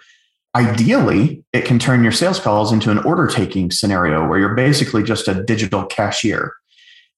Ideally, 0.55 1.45
it 1.53 1.65
can 1.65 1.79
turn 1.79 2.03
your 2.03 2.13
sales 2.13 2.41
calls 2.41 2.73
into 2.73 2.91
an 2.91 2.99
order 3.01 3.27
taking 3.27 3.71
scenario 3.71 4.27
where 4.27 4.39
you're 4.39 4.55
basically 4.55 5.03
just 5.03 5.29
a 5.29 5.43
digital 5.45 5.85
cashier. 5.85 6.55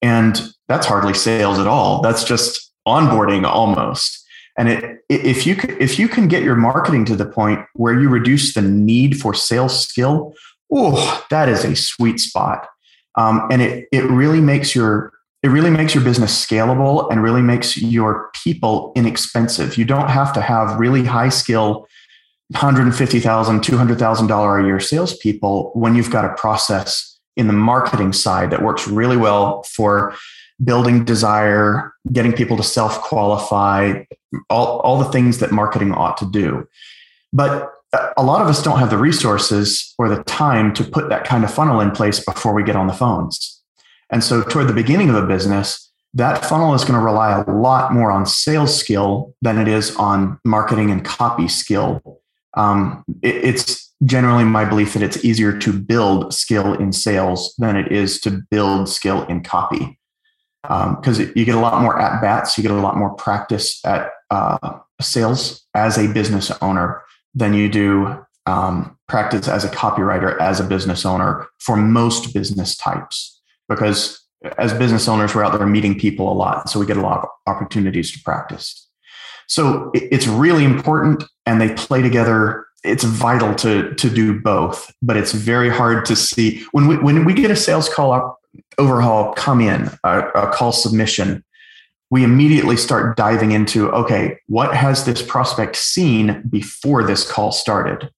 And 0.05 0.41
that's 0.69 0.87
hardly 0.87 1.15
sales 1.15 1.59
at 1.59 1.67
all. 1.67 2.03
That's 2.03 2.23
just 2.25 2.73
onboarding 2.87 3.45
almost. 3.45 4.25
And 4.57 4.69
it, 4.69 4.99
if 5.09 5.47
you 5.47 5.57
if 5.81 5.99
you 5.99 6.07
can 6.07 6.29
get 6.29 6.45
your 6.45 6.55
marketing 6.55 7.05
to 7.07 7.17
the 7.17 7.27
point 7.27 7.61
where 7.73 7.99
you 7.99 8.09
reduce 8.09 8.55
the 8.55 8.63
need 8.63 9.21
for 9.21 9.35
sales 9.35 9.89
skill, 9.89 10.35
oh, 10.73 11.25
that 11.31 11.49
is 11.49 11.65
a 11.65 11.75
sweet 11.75 12.21
spot 12.21 12.69
um, 13.17 13.47
and 13.51 13.63
it 13.63 13.89
it 13.93 14.05
really 14.05 14.41
makes 14.41 14.75
your 14.75 15.13
it 15.43 15.49
really 15.49 15.71
makes 15.71 15.95
your 15.95 16.03
business 16.03 16.45
scalable 16.45 17.11
and 17.11 17.23
really 17.23 17.43
makes 17.43 17.77
your 17.77 18.31
people 18.43 18.93
inexpensive. 18.97 19.77
You 19.77 19.85
don't 19.85 20.09
have 20.09 20.33
to 20.33 20.41
have 20.41 20.81
really 20.81 21.05
high 21.05 21.29
skill, 21.29 21.87
$150,000, 22.55 23.21
$200,000 23.61 24.63
a 24.63 24.67
year 24.67 24.81
salespeople 24.81 25.71
when 25.75 25.95
you've 25.95 26.11
got 26.11 26.25
a 26.25 26.33
process 26.33 27.14
in 27.37 27.47
the 27.47 27.53
marketing 27.53 28.13
side 28.13 28.51
that 28.51 28.63
works 28.63 28.87
really 28.87 29.17
well 29.17 29.63
for 29.65 30.15
building 30.63 31.05
desire, 31.05 31.93
getting 32.13 32.33
people 32.33 32.57
to 32.57 32.63
self 32.63 33.01
qualify, 33.01 34.05
all, 34.51 34.79
all 34.81 34.99
the 34.99 35.11
things 35.11 35.39
that 35.39 35.53
marketing 35.53 35.93
ought 35.93 36.17
to 36.19 36.31
do. 36.31 36.67
But 37.33 37.71
a 38.17 38.23
lot 38.23 38.43
of 38.43 38.49
us 38.49 38.63
don't 38.63 38.79
have 38.79 38.91
the 38.91 38.99
resources 38.99 39.95
or 39.99 40.09
the 40.09 40.23
time 40.25 40.73
to 40.75 40.85
put 40.85 41.09
that 41.09 41.25
kind 41.25 41.45
of 41.45 41.53
funnel 41.53 41.81
in 41.81 41.91
place 41.91 42.25
before 42.25 42.55
we 42.55 42.63
get 42.63 42.77
on 42.77 42.87
the 42.87 42.93
phones. 42.93 43.63
And 44.11 44.23
so, 44.23 44.43
toward 44.43 44.69
the 44.69 44.75
beginning 44.75 45.11
of 45.11 45.17
a 45.17 45.27
business, 45.27 45.91
that 46.15 46.45
funnel 46.45 46.75
is 46.75 46.85
going 46.85 46.99
to 46.99 47.05
rely 47.05 47.41
a 47.41 47.51
lot 47.51 47.93
more 47.93 48.11
on 48.11 48.27
sales 48.27 48.79
skill 48.79 49.35
than 49.43 49.59
it 49.59 49.67
is 49.67 49.95
on 49.97 50.39
marketing 50.45 50.91
and 50.91 51.05
copy 51.05 51.49
skill. 51.49 52.21
Um, 52.57 53.05
it, 53.23 53.37
it's 53.37 53.84
generally 54.05 54.45
my 54.45 54.65
belief 54.65 54.95
that 54.95 55.03
it's 55.03 55.25
easier 55.25 55.57
to 55.59 55.73
build 55.73 56.35
skill 56.35 56.75
in 56.75 56.93
sales 56.93 57.55
than 57.59 57.77
it 57.77 57.93
is 57.93 58.21
to 58.21 58.43
build 58.51 58.89
skill 58.89 59.25
in 59.27 59.43
copy. 59.43 59.99
Because 60.63 61.21
um, 61.21 61.33
you 61.37 61.45
get 61.45 61.55
a 61.55 61.61
lot 61.61 61.83
more 61.83 62.01
at 62.01 62.23
bats, 62.23 62.57
you 62.57 62.63
get 62.63 62.71
a 62.71 62.75
lot 62.75 62.97
more 62.97 63.15
practice 63.15 63.81
at 63.85 64.11
uh, 64.31 64.79
sales 65.01 65.67
as 65.75 65.99
a 65.99 66.11
business 66.13 66.51
owner 66.63 67.03
than 67.35 67.53
you 67.53 67.69
do 67.69 68.25
um, 68.47 68.97
practice 69.09 69.49
as 69.49 69.65
a 69.65 69.69
copywriter, 69.69 70.39
as 70.41 70.61
a 70.61 70.65
business 70.65 71.05
owner 71.05 71.47
for 71.59 71.77
most 71.77 72.33
business 72.33 72.77
types. 72.77 73.43
Because 73.69 74.21
as 74.59 74.75
business 74.75 75.09
owners, 75.09 75.35
we're 75.35 75.45
out 75.45 75.57
there 75.57 75.67
meeting 75.67 75.99
people 75.99 76.31
a 76.31 76.35
lot. 76.35 76.69
So 76.69 76.79
we 76.79 76.87
get 76.87 76.97
a 76.97 77.03
lot 77.03 77.23
of 77.23 77.29
opportunities 77.47 78.13
to 78.13 78.23
practice. 78.23 78.89
So 79.49 79.91
it's 79.95 80.27
really 80.27 80.65
important 80.65 81.25
and 81.47 81.61
they 81.61 81.75
play 81.75 82.03
together. 82.03 82.67
It's 82.85 83.05
vital 83.05 83.55
to, 83.57 83.95
to 83.95 84.11
do 84.11 84.39
both, 84.41 84.93
but 85.01 85.17
it's 85.17 85.33
very 85.33 85.71
hard 85.71 86.05
to 86.07 86.17
see 86.17 86.65
when 86.73 86.87
we, 86.87 86.99
when 86.99 87.25
we 87.25 87.33
get 87.33 87.51
a 87.51 87.57
sales 87.57 87.89
call 87.89 88.13
up, 88.13 88.39
overhaul 88.79 89.33
come 89.35 89.61
in, 89.61 89.91
a, 90.05 90.21
a 90.31 90.53
call 90.53 90.73
submission, 90.73 91.45
we 92.11 92.23
immediately 92.23 92.77
start 92.77 93.17
diving 93.17 93.53
into 93.53 93.91
okay, 93.91 94.39
what 94.47 94.75
has 94.75 95.05
this 95.05 95.23
prospect 95.23 95.77
seen 95.77 96.43
before 96.49 97.03
this 97.03 97.29
call 97.29 97.51
started? 97.51 98.11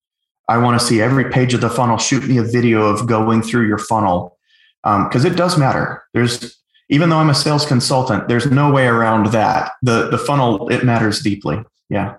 I 0.48 0.58
want 0.58 0.78
to 0.78 0.86
see 0.86 1.00
every 1.00 1.30
page 1.30 1.54
of 1.54 1.60
the 1.60 1.70
funnel. 1.70 1.98
Shoot 1.98 2.28
me 2.28 2.38
a 2.38 2.42
video 2.42 2.86
of 2.86 3.06
going 3.06 3.42
through 3.42 3.66
your 3.66 3.78
funnel 3.78 4.36
because 4.82 5.24
um, 5.24 5.32
it 5.32 5.36
does 5.36 5.58
matter. 5.58 6.04
There's 6.14 6.58
even 6.88 7.08
though 7.08 7.16
I'm 7.16 7.30
a 7.30 7.34
sales 7.34 7.66
consultant, 7.66 8.28
there's 8.28 8.46
no 8.46 8.70
way 8.70 8.86
around 8.86 9.32
that. 9.32 9.72
The 9.82 10.08
the 10.10 10.18
funnel 10.18 10.68
it 10.68 10.84
matters 10.84 11.20
deeply. 11.20 11.64
Yeah. 11.88 12.16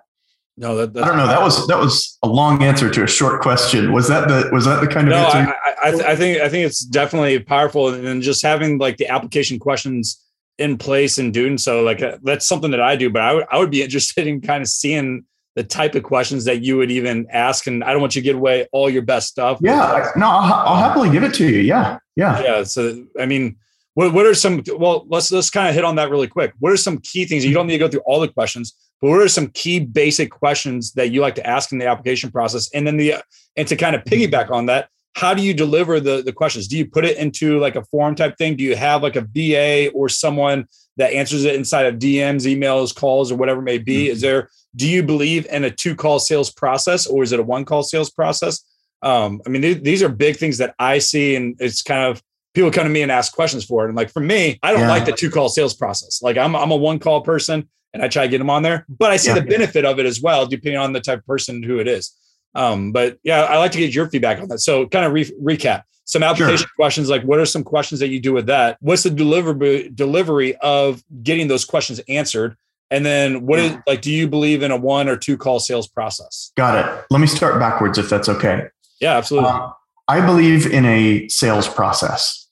No, 0.59 0.85
that, 0.85 1.03
I 1.03 1.07
don't 1.07 1.17
know. 1.17 1.27
That 1.27 1.41
was 1.41 1.67
that 1.67 1.77
was 1.77 2.17
a 2.23 2.27
long 2.27 2.63
answer 2.63 2.89
to 2.89 3.03
a 3.03 3.07
short 3.07 3.41
question. 3.41 3.93
Was 3.93 4.07
that 4.07 4.27
the 4.27 4.49
was 4.51 4.65
that 4.65 4.81
the 4.81 4.87
kind 4.87 5.07
of 5.07 5.11
no, 5.11 5.17
answer? 5.17 5.53
I, 5.83 5.89
I, 5.89 6.11
I 6.11 6.15
think 6.15 6.41
I 6.41 6.49
think 6.49 6.65
it's 6.65 6.79
definitely 6.79 7.37
powerful, 7.39 7.89
and 7.89 8.21
just 8.23 8.41
having 8.41 8.79
like 8.79 8.97
the 8.97 9.07
application 9.07 9.59
questions 9.59 10.23
in 10.57 10.77
place 10.77 11.17
and 11.17 11.33
doing 11.33 11.57
so 11.57 11.83
like 11.83 12.01
uh, 12.01 12.17
that's 12.23 12.47
something 12.47 12.71
that 12.71 12.81
i 12.81 12.95
do 12.95 13.09
but 13.09 13.21
I 13.21 13.33
would, 13.33 13.45
I 13.51 13.59
would 13.59 13.71
be 13.71 13.83
interested 13.83 14.27
in 14.27 14.41
kind 14.41 14.61
of 14.61 14.67
seeing 14.67 15.25
the 15.55 15.63
type 15.63 15.95
of 15.95 16.03
questions 16.03 16.45
that 16.45 16.61
you 16.61 16.77
would 16.77 16.91
even 16.91 17.27
ask 17.31 17.67
and 17.67 17.83
i 17.83 17.91
don't 17.91 18.01
want 18.01 18.15
you 18.15 18.21
to 18.21 18.25
give 18.25 18.37
away 18.37 18.67
all 18.71 18.89
your 18.89 19.01
best 19.01 19.27
stuff 19.27 19.59
yeah 19.61 20.11
no 20.15 20.27
I'll, 20.27 20.53
I'll 20.53 20.75
happily 20.75 21.09
give 21.09 21.23
it 21.23 21.33
to 21.35 21.47
you 21.47 21.59
yeah 21.59 21.99
yeah 22.15 22.41
yeah 22.41 22.63
so 22.63 23.05
i 23.19 23.25
mean 23.25 23.57
what, 23.97 24.13
what 24.13 24.27
are 24.27 24.35
some 24.35 24.61
well 24.77 25.07
let's 25.09 25.31
let's 25.31 25.49
kind 25.49 25.67
of 25.67 25.73
hit 25.73 25.83
on 25.83 25.95
that 25.95 26.11
really 26.11 26.27
quick 26.27 26.53
what 26.59 26.71
are 26.71 26.77
some 26.77 26.99
key 26.99 27.25
things 27.25 27.43
you 27.43 27.53
don't 27.53 27.65
need 27.65 27.73
to 27.73 27.79
go 27.79 27.87
through 27.87 28.03
all 28.05 28.19
the 28.19 28.27
questions 28.27 28.75
but 29.01 29.09
what 29.09 29.19
are 29.19 29.27
some 29.27 29.47
key 29.47 29.79
basic 29.79 30.29
questions 30.29 30.93
that 30.93 31.09
you 31.09 31.19
like 31.19 31.33
to 31.33 31.47
ask 31.47 31.71
in 31.71 31.79
the 31.79 31.87
application 31.87 32.29
process 32.29 32.69
and 32.75 32.85
then 32.85 32.97
the 32.97 33.15
and 33.55 33.67
to 33.67 33.75
kind 33.75 33.95
of 33.95 34.03
piggyback 34.03 34.51
on 34.51 34.67
that 34.67 34.89
how 35.15 35.33
do 35.33 35.41
you 35.41 35.51
deliver 35.51 35.99
the, 35.99 36.21
the 36.21 36.31
questions? 36.31 36.67
Do 36.67 36.77
you 36.77 36.85
put 36.85 37.03
it 37.03 37.17
into 37.17 37.59
like 37.59 37.75
a 37.75 37.83
form 37.85 38.13
type 38.13 38.37
thing? 38.37 38.55
Do 38.55 38.63
you 38.63 38.75
have 38.75 39.01
like 39.01 39.15
a 39.15 39.21
VA 39.21 39.89
or 39.95 40.09
someone 40.09 40.67
that 40.97 41.11
answers 41.11 41.43
it 41.43 41.55
inside 41.55 41.87
of 41.87 41.95
DMs, 41.95 42.45
emails, 42.45 42.95
calls, 42.95 43.31
or 43.31 43.35
whatever 43.35 43.61
it 43.61 43.63
may 43.63 43.79
be? 43.79 44.03
Mm-hmm. 44.03 44.11
Is 44.11 44.21
there, 44.21 44.51
do 44.75 44.87
you 44.87 45.01
believe 45.01 45.47
in 45.47 45.63
a 45.63 45.71
two 45.71 45.95
call 45.95 46.19
sales 46.19 46.51
process 46.51 47.07
or 47.07 47.23
is 47.23 47.31
it 47.31 47.39
a 47.39 47.43
one 47.43 47.65
call 47.65 47.81
sales 47.81 48.11
process? 48.11 48.63
Um, 49.01 49.41
I 49.43 49.49
mean, 49.49 49.63
th- 49.63 49.81
these 49.81 50.03
are 50.03 50.09
big 50.09 50.37
things 50.37 50.59
that 50.59 50.75
I 50.77 50.99
see, 50.99 51.35
and 51.35 51.55
it's 51.59 51.81
kind 51.81 52.03
of 52.03 52.21
people 52.57 52.71
come 52.71 52.85
to 52.85 52.89
me 52.89 53.03
and 53.03 53.11
ask 53.11 53.33
questions 53.33 53.63
for 53.63 53.85
it. 53.85 53.89
And 53.89 53.95
like 53.95 54.09
for 54.09 54.19
me, 54.19 54.57
I 54.63 54.71
don't 54.71 54.81
yeah. 54.81 54.89
like 54.89 55.05
the 55.05 55.11
two 55.11 55.29
call 55.29 55.47
sales 55.47 55.75
process. 55.75 56.23
Like 56.23 56.37
I'm, 56.37 56.55
I'm 56.55 56.71
a 56.71 56.75
one 56.75 56.97
call 56.97 57.21
person 57.21 57.69
and 57.93 58.01
I 58.01 58.07
try 58.07 58.23
to 58.23 58.29
get 58.29 58.39
them 58.39 58.49
on 58.49 58.63
there, 58.63 58.83
but 58.89 59.11
I 59.11 59.17
see 59.17 59.29
yeah. 59.29 59.35
the 59.35 59.41
benefit 59.43 59.85
of 59.85 59.99
it 59.99 60.07
as 60.07 60.19
well, 60.19 60.47
depending 60.47 60.79
on 60.79 60.91
the 60.91 60.99
type 60.99 61.19
of 61.19 61.25
person 61.27 61.61
who 61.61 61.77
it 61.77 61.87
is. 61.87 62.17
Um, 62.55 62.91
but 62.91 63.19
yeah, 63.23 63.43
I 63.43 63.57
like 63.59 63.73
to 63.73 63.77
get 63.77 63.93
your 63.93 64.09
feedback 64.09 64.41
on 64.41 64.47
that. 64.47 64.59
So 64.59 64.87
kind 64.87 65.05
of 65.05 65.13
re- 65.13 65.31
recap 65.39 65.83
some 66.05 66.23
application 66.23 66.57
sure. 66.57 66.67
questions. 66.75 67.11
Like 67.11 67.21
what 67.21 67.37
are 67.37 67.45
some 67.45 67.63
questions 67.63 67.99
that 67.99 68.07
you 68.07 68.19
do 68.19 68.33
with 68.33 68.47
that? 68.47 68.77
What's 68.79 69.03
the 69.03 69.11
delivery 69.11 69.91
delivery 69.93 70.55
of 70.57 71.03
getting 71.21 71.47
those 71.47 71.63
questions 71.63 72.01
answered? 72.09 72.57
And 72.89 73.05
then 73.05 73.45
what 73.45 73.59
is 73.59 73.77
like, 73.85 74.01
do 74.01 74.11
you 74.11 74.27
believe 74.27 74.63
in 74.63 74.71
a 74.71 74.77
one 74.77 75.07
or 75.09 75.15
two 75.15 75.37
call 75.37 75.59
sales 75.59 75.87
process? 75.87 76.51
Got 76.57 76.83
it. 76.83 77.05
Let 77.11 77.21
me 77.21 77.27
start 77.27 77.59
backwards 77.59 77.99
if 77.99 78.09
that's 78.09 78.29
okay. 78.29 78.69
Yeah, 78.99 79.15
absolutely. 79.15 79.51
Uh, 79.51 79.69
I 80.07 80.25
believe 80.25 80.65
in 80.65 80.85
a 80.85 81.27
sales 81.27 81.67
process. 81.67 82.46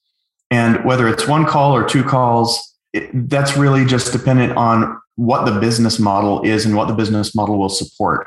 And 0.55 0.85
whether 0.85 1.09
it's 1.09 1.27
one 1.27 1.45
call 1.45 1.75
or 1.75 1.83
two 1.83 2.01
calls, 2.01 2.75
it, 2.93 3.09
that's 3.29 3.57
really 3.57 3.83
just 3.83 4.13
dependent 4.13 4.55
on 4.55 4.97
what 5.17 5.43
the 5.43 5.59
business 5.59 5.99
model 5.99 6.41
is 6.43 6.65
and 6.65 6.77
what 6.77 6.87
the 6.87 6.93
business 6.93 7.35
model 7.35 7.57
will 7.57 7.67
support. 7.67 8.25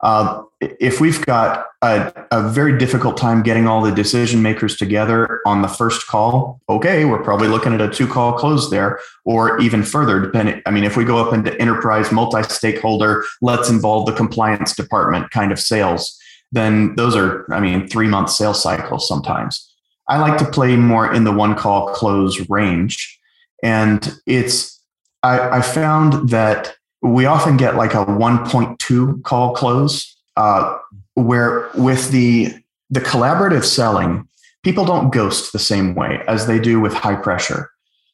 Uh, 0.00 0.42
if 0.60 1.02
we've 1.02 1.24
got 1.26 1.66
a, 1.82 2.12
a, 2.30 2.48
very 2.48 2.78
difficult 2.78 3.18
time 3.18 3.42
getting 3.42 3.66
all 3.66 3.82
the 3.82 3.92
decision 3.92 4.40
makers 4.42 4.76
together 4.76 5.40
on 5.46 5.60
the 5.60 5.68
first 5.68 6.06
call, 6.06 6.60
okay, 6.68 7.04
we're 7.04 7.22
probably 7.22 7.48
looking 7.48 7.74
at 7.74 7.80
a 7.80 7.90
two 7.90 8.06
call 8.06 8.32
close 8.34 8.70
there, 8.70 8.98
or 9.24 9.58
even 9.60 9.82
further, 9.82 10.20
depending. 10.20 10.62
I 10.64 10.70
mean, 10.70 10.84
if 10.84 10.96
we 10.96 11.04
go 11.04 11.18
up 11.18 11.34
into 11.34 11.58
enterprise, 11.60 12.10
multi 12.12 12.42
stakeholder, 12.42 13.24
let's 13.42 13.68
involve 13.68 14.06
the 14.06 14.12
compliance 14.12 14.74
department 14.74 15.30
kind 15.30 15.52
of 15.52 15.58
sales, 15.58 16.18
then 16.52 16.94
those 16.96 17.16
are, 17.16 17.50
I 17.52 17.60
mean, 17.60 17.88
three 17.88 18.08
month 18.08 18.30
sales 18.30 18.62
cycles 18.62 19.08
sometimes. 19.08 19.65
I 20.08 20.18
like 20.18 20.38
to 20.38 20.44
play 20.44 20.76
more 20.76 21.12
in 21.12 21.24
the 21.24 21.32
one 21.32 21.54
call 21.54 21.88
close 21.88 22.48
range. 22.48 23.18
And 23.62 24.14
it's, 24.26 24.80
I, 25.22 25.58
I 25.58 25.62
found 25.62 26.28
that 26.30 26.76
we 27.02 27.26
often 27.26 27.56
get 27.56 27.76
like 27.76 27.94
a 27.94 28.04
1.2 28.04 29.22
call 29.22 29.54
close 29.54 30.16
uh, 30.36 30.78
where 31.14 31.70
with 31.74 32.10
the 32.10 32.54
the 32.90 33.00
collaborative 33.00 33.64
selling 33.64 34.28
people 34.62 34.84
don't 34.84 35.12
ghost 35.12 35.52
the 35.52 35.58
same 35.58 35.94
way 35.94 36.22
as 36.28 36.46
they 36.46 36.58
do 36.58 36.78
with 36.78 36.92
high 36.92 37.16
pressure 37.16 37.70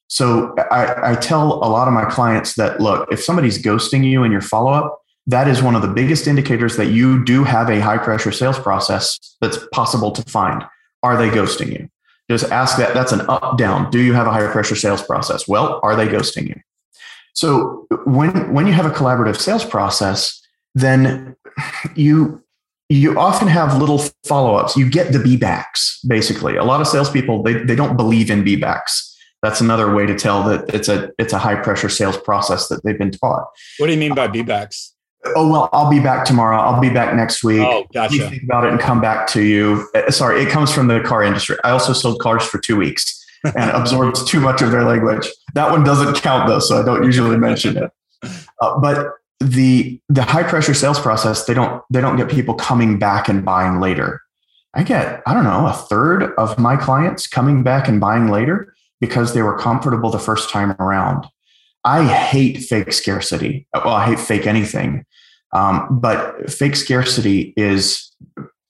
so 0.06 0.54
I, 0.70 1.12
I 1.12 1.14
tell 1.16 1.54
a 1.54 1.68
lot 1.68 1.88
of 1.88 1.94
my 1.94 2.04
clients 2.04 2.54
that 2.54 2.80
look 2.80 3.10
if 3.12 3.22
somebody's 3.22 3.60
ghosting 3.60 4.04
you 4.04 4.22
in 4.22 4.32
your 4.32 4.40
follow-up 4.40 4.98
that 5.26 5.48
is 5.48 5.62
one 5.62 5.74
of 5.74 5.82
the 5.82 5.88
biggest 5.88 6.26
indicators 6.26 6.76
that 6.76 6.86
you 6.86 7.24
do 7.24 7.44
have 7.44 7.68
a 7.68 7.80
high 7.80 7.98
pressure 7.98 8.32
sales 8.32 8.58
process 8.58 9.18
that's 9.40 9.58
possible 9.72 10.10
to 10.12 10.22
find 10.22 10.64
are 11.02 11.16
they 11.16 11.28
ghosting 11.28 11.72
you 11.72 11.88
just 12.30 12.50
ask 12.50 12.76
that 12.78 12.94
that's 12.94 13.12
an 13.12 13.20
up 13.28 13.58
down 13.58 13.90
do 13.90 14.00
you 14.00 14.12
have 14.12 14.26
a 14.26 14.30
high 14.30 14.46
pressure 14.50 14.76
sales 14.76 15.02
process 15.02 15.46
well 15.46 15.80
are 15.82 15.96
they 15.96 16.06
ghosting 16.06 16.48
you 16.48 16.60
so 17.34 17.86
when 18.04 18.52
when 18.52 18.66
you 18.66 18.72
have 18.72 18.86
a 18.86 18.90
collaborative 18.90 19.36
sales 19.36 19.64
process, 19.64 20.40
then 20.74 21.36
you 21.94 22.42
you 22.88 23.18
often 23.18 23.48
have 23.48 23.78
little 23.78 23.98
follow-ups. 24.24 24.76
You 24.76 24.88
get 24.88 25.12
the 25.12 25.18
be 25.18 25.36
backs, 25.36 25.98
basically. 26.06 26.56
A 26.56 26.64
lot 26.64 26.80
of 26.80 26.86
salespeople 26.86 27.42
they, 27.42 27.54
they 27.54 27.74
don't 27.74 27.96
believe 27.96 28.30
in 28.30 28.44
be 28.44 28.56
backs. 28.56 29.08
That's 29.42 29.60
another 29.60 29.92
way 29.92 30.06
to 30.06 30.14
tell 30.14 30.42
that 30.44 30.72
it's 30.74 30.88
a 30.88 31.10
it's 31.18 31.32
a 31.32 31.38
high 31.38 31.56
pressure 31.56 31.88
sales 31.88 32.16
process 32.16 32.68
that 32.68 32.84
they've 32.84 32.98
been 32.98 33.10
taught. 33.10 33.46
What 33.78 33.86
do 33.86 33.92
you 33.92 33.98
mean 33.98 34.14
by 34.14 34.26
uh, 34.26 34.28
be 34.28 34.42
backs? 34.42 34.94
Oh 35.24 35.48
well, 35.48 35.68
I'll 35.72 35.90
be 35.90 36.00
back 36.00 36.24
tomorrow. 36.24 36.58
I'll 36.58 36.80
be 36.80 36.90
back 36.90 37.14
next 37.14 37.44
week. 37.44 37.60
Oh, 37.60 37.86
gotcha. 37.92 38.28
think 38.28 38.42
about 38.42 38.64
it 38.64 38.72
and 38.72 38.80
come 38.80 39.00
back 39.00 39.26
to 39.28 39.42
you. 39.42 39.88
Uh, 39.94 40.10
sorry, 40.10 40.42
it 40.42 40.48
comes 40.48 40.72
from 40.72 40.88
the 40.88 41.00
car 41.00 41.22
industry. 41.22 41.56
I 41.64 41.70
also 41.70 41.92
sold 41.92 42.20
cars 42.20 42.44
for 42.44 42.58
two 42.58 42.76
weeks 42.76 43.24
and 43.44 43.70
absorbs 43.70 44.24
too 44.24 44.40
much 44.40 44.62
of 44.62 44.72
their 44.72 44.84
language. 44.84 45.28
That 45.54 45.70
one 45.70 45.84
doesn't 45.84 46.16
count 46.16 46.48
though, 46.48 46.58
so 46.58 46.80
I 46.80 46.84
don't 46.84 47.04
usually 47.04 47.36
mention 47.36 47.76
it. 47.76 47.90
Uh, 48.60 48.78
but 48.80 49.12
the 49.40 50.00
the 50.08 50.22
high 50.22 50.42
pressure 50.42 50.74
sales 50.74 50.98
process, 51.00 51.44
they 51.44 51.54
don't 51.54 51.82
they 51.90 52.00
don't 52.00 52.16
get 52.16 52.28
people 52.28 52.54
coming 52.54 52.98
back 52.98 53.28
and 53.28 53.44
buying 53.44 53.80
later. 53.80 54.20
I 54.74 54.82
get 54.82 55.22
I 55.26 55.34
don't 55.34 55.44
know 55.44 55.66
a 55.66 55.72
third 55.72 56.32
of 56.34 56.58
my 56.58 56.76
clients 56.76 57.26
coming 57.26 57.62
back 57.62 57.88
and 57.88 58.00
buying 58.00 58.28
later 58.28 58.74
because 59.00 59.34
they 59.34 59.42
were 59.42 59.58
comfortable 59.58 60.10
the 60.10 60.18
first 60.18 60.50
time 60.50 60.72
around. 60.78 61.26
I 61.84 62.04
hate 62.04 62.58
fake 62.58 62.92
scarcity. 62.92 63.66
Well, 63.74 63.94
I 63.94 64.06
hate 64.06 64.20
fake 64.20 64.46
anything. 64.46 65.04
Um, 65.52 65.98
but 66.00 66.50
fake 66.50 66.76
scarcity 66.76 67.52
is 67.56 68.10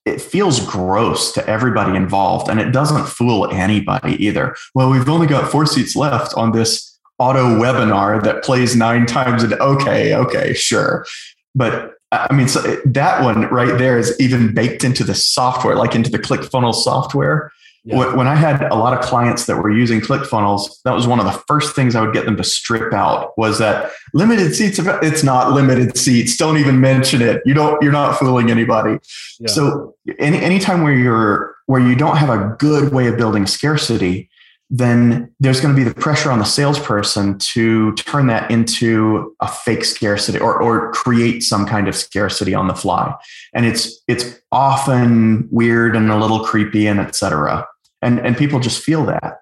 it 0.04 0.20
feels 0.20 0.64
gross 0.66 1.32
to 1.32 1.48
everybody 1.48 1.96
involved 1.96 2.48
and 2.48 2.58
it 2.58 2.72
doesn't 2.72 3.06
fool 3.06 3.48
anybody 3.50 4.14
either. 4.24 4.56
Well, 4.74 4.90
we've 4.90 5.08
only 5.08 5.28
got 5.28 5.50
four 5.50 5.64
seats 5.64 5.94
left 5.94 6.34
on 6.34 6.52
this 6.52 6.98
auto 7.18 7.44
webinar 7.56 8.22
that 8.24 8.42
plays 8.42 8.74
nine 8.74 9.06
times 9.06 9.44
a 9.44 9.48
day. 9.48 9.56
Okay, 9.56 10.14
okay, 10.14 10.54
sure. 10.54 11.06
But 11.54 11.94
I 12.10 12.34
mean, 12.34 12.48
so 12.48 12.60
that 12.84 13.22
one 13.22 13.42
right 13.42 13.78
there 13.78 13.98
is 13.98 14.14
even 14.20 14.52
baked 14.52 14.84
into 14.84 15.04
the 15.04 15.14
software, 15.14 15.76
like 15.76 15.94
into 15.94 16.10
the 16.10 16.18
ClickFunnels 16.18 16.82
software. 16.82 17.52
Yeah. 17.84 18.14
When 18.14 18.28
I 18.28 18.36
had 18.36 18.62
a 18.62 18.76
lot 18.76 18.96
of 18.96 19.04
clients 19.04 19.46
that 19.46 19.56
were 19.56 19.70
using 19.70 20.00
ClickFunnels, 20.00 20.80
that 20.84 20.92
was 20.92 21.08
one 21.08 21.18
of 21.18 21.24
the 21.24 21.32
first 21.48 21.74
things 21.74 21.96
I 21.96 22.00
would 22.00 22.14
get 22.14 22.26
them 22.26 22.36
to 22.36 22.44
strip 22.44 22.92
out 22.92 23.36
was 23.36 23.58
that 23.58 23.90
limited 24.14 24.54
seats. 24.54 24.78
It's 24.78 25.24
not 25.24 25.50
limited 25.52 25.98
seats. 25.98 26.36
Don't 26.36 26.58
even 26.58 26.80
mention 26.80 27.20
it. 27.22 27.42
You 27.44 27.54
don't. 27.54 27.82
You're 27.82 27.90
not 27.90 28.16
fooling 28.20 28.52
anybody. 28.52 29.00
Yeah. 29.40 29.48
So 29.50 29.96
any 30.20 30.38
anytime 30.38 30.84
where 30.84 30.92
you're 30.92 31.56
where 31.66 31.80
you 31.80 31.96
don't 31.96 32.16
have 32.16 32.30
a 32.30 32.54
good 32.60 32.92
way 32.92 33.08
of 33.08 33.16
building 33.16 33.48
scarcity, 33.48 34.30
then 34.70 35.34
there's 35.40 35.60
going 35.60 35.74
to 35.74 35.78
be 35.78 35.86
the 35.86 35.94
pressure 35.94 36.30
on 36.30 36.38
the 36.38 36.44
salesperson 36.44 37.36
to 37.38 37.94
turn 37.94 38.28
that 38.28 38.48
into 38.48 39.34
a 39.40 39.48
fake 39.48 39.84
scarcity 39.84 40.38
or, 40.38 40.62
or 40.62 40.92
create 40.92 41.42
some 41.42 41.66
kind 41.66 41.88
of 41.88 41.96
scarcity 41.96 42.54
on 42.54 42.68
the 42.68 42.74
fly. 42.76 43.12
And 43.52 43.66
it's 43.66 44.00
it's 44.06 44.40
often 44.52 45.48
weird 45.50 45.96
and 45.96 46.12
a 46.12 46.16
little 46.16 46.44
creepy 46.44 46.86
and 46.86 47.00
etc 47.00 47.66
and 48.02 48.20
and 48.20 48.36
people 48.36 48.60
just 48.60 48.82
feel 48.82 49.04
that. 49.06 49.38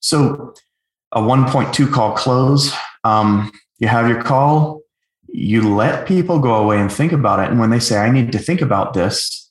So 0.00 0.54
a 1.12 1.20
1.2 1.20 1.92
call 1.92 2.12
close, 2.12 2.74
um, 3.04 3.52
you 3.78 3.88
have 3.88 4.08
your 4.08 4.22
call, 4.22 4.82
you 5.28 5.74
let 5.74 6.06
people 6.06 6.38
go 6.38 6.54
away 6.54 6.80
and 6.80 6.92
think 6.92 7.12
about 7.12 7.40
it, 7.40 7.50
and 7.50 7.58
when 7.58 7.70
they 7.70 7.80
say, 7.80 7.98
"I 7.98 8.10
need 8.10 8.32
to 8.32 8.38
think 8.38 8.60
about 8.60 8.94
this," 8.94 9.44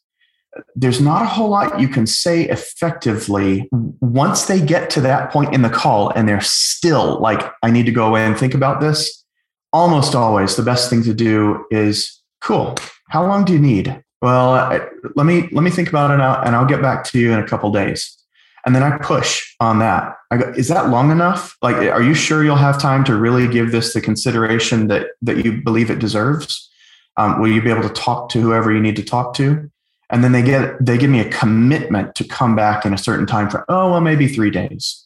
there's 0.76 1.02
not 1.02 1.24
a 1.24 1.26
whole 1.26 1.50
lot 1.50 1.80
you 1.80 1.88
can 1.88 2.06
say 2.06 2.44
effectively 2.44 3.70
once 4.02 4.46
they 4.46 4.60
get 4.60 4.90
to 4.92 5.02
that 5.02 5.32
point 5.32 5.54
in 5.54 5.62
the 5.62 5.70
call 5.70 6.10
and 6.10 6.28
they're 6.28 6.42
still 6.42 7.20
like, 7.20 7.52
I 7.64 7.72
need 7.72 7.86
to 7.86 7.92
go 7.92 8.08
away 8.08 8.26
and 8.26 8.38
think 8.38 8.54
about 8.54 8.82
this. 8.82 9.24
Almost 9.72 10.14
always, 10.14 10.56
the 10.56 10.64
best 10.64 10.90
thing 10.90 11.04
to 11.04 11.14
do 11.14 11.66
is, 11.72 12.22
cool. 12.42 12.76
How 13.10 13.26
long 13.26 13.46
do 13.46 13.54
you 13.54 13.60
need? 13.60 14.04
Well, 14.22 14.80
let 15.16 15.26
me 15.26 15.50
let 15.52 15.64
me 15.64 15.72
think 15.72 15.90
about 15.90 16.12
it 16.12 16.14
and 16.14 16.56
I'll 16.56 16.66
get 16.66 16.82
back 16.82 17.04
to 17.06 17.20
you 17.20 17.34
in 17.34 17.40
a 17.40 17.48
couple 17.48 17.72
days 17.72 18.23
and 18.66 18.76
then 18.76 18.84
I 18.84 18.98
push 18.98 19.56
on 19.60 19.80
that. 19.80 20.16
I 20.32 20.38
go, 20.38 20.50
is 20.56 20.68
that 20.70 20.90
long 20.90 21.12
enough? 21.12 21.58
Like, 21.62 21.76
are 21.76 22.02
you 22.02 22.14
sure 22.14 22.44
you'll 22.44 22.56
have 22.56 22.80
time 22.80 23.04
to 23.06 23.16
really 23.16 23.48
give 23.48 23.72
this 23.72 23.94
the 23.94 24.02
consideration 24.02 24.88
that 24.88 25.08
that 25.22 25.44
you 25.44 25.62
believe 25.62 25.90
it 25.90 26.00
deserves? 26.00 26.70
Um, 27.18 27.42
will 27.42 27.52
you 27.52 27.62
be 27.62 27.70
able 27.70 27.84
to 27.84 27.90
talk 27.90 28.30
to 28.30 28.42
whoever 28.42 28.74
you 28.74 28.80
need 28.80 28.96
to 28.96 29.04
talk 29.04 29.36
to? 29.36 29.70
And 30.10 30.24
then 30.24 30.32
they 30.32 30.42
get 30.42 30.84
they 30.84 30.98
give 30.98 31.10
me 31.10 31.20
a 31.20 31.30
commitment 31.30 32.16
to 32.16 32.24
come 32.24 32.56
back 32.56 32.86
in 32.86 32.94
a 32.94 32.98
certain 32.98 33.26
time 33.26 33.50
for 33.50 33.66
oh 33.68 33.92
well 33.92 34.02
maybe 34.02 34.28
three 34.28 34.52
days, 34.52 35.06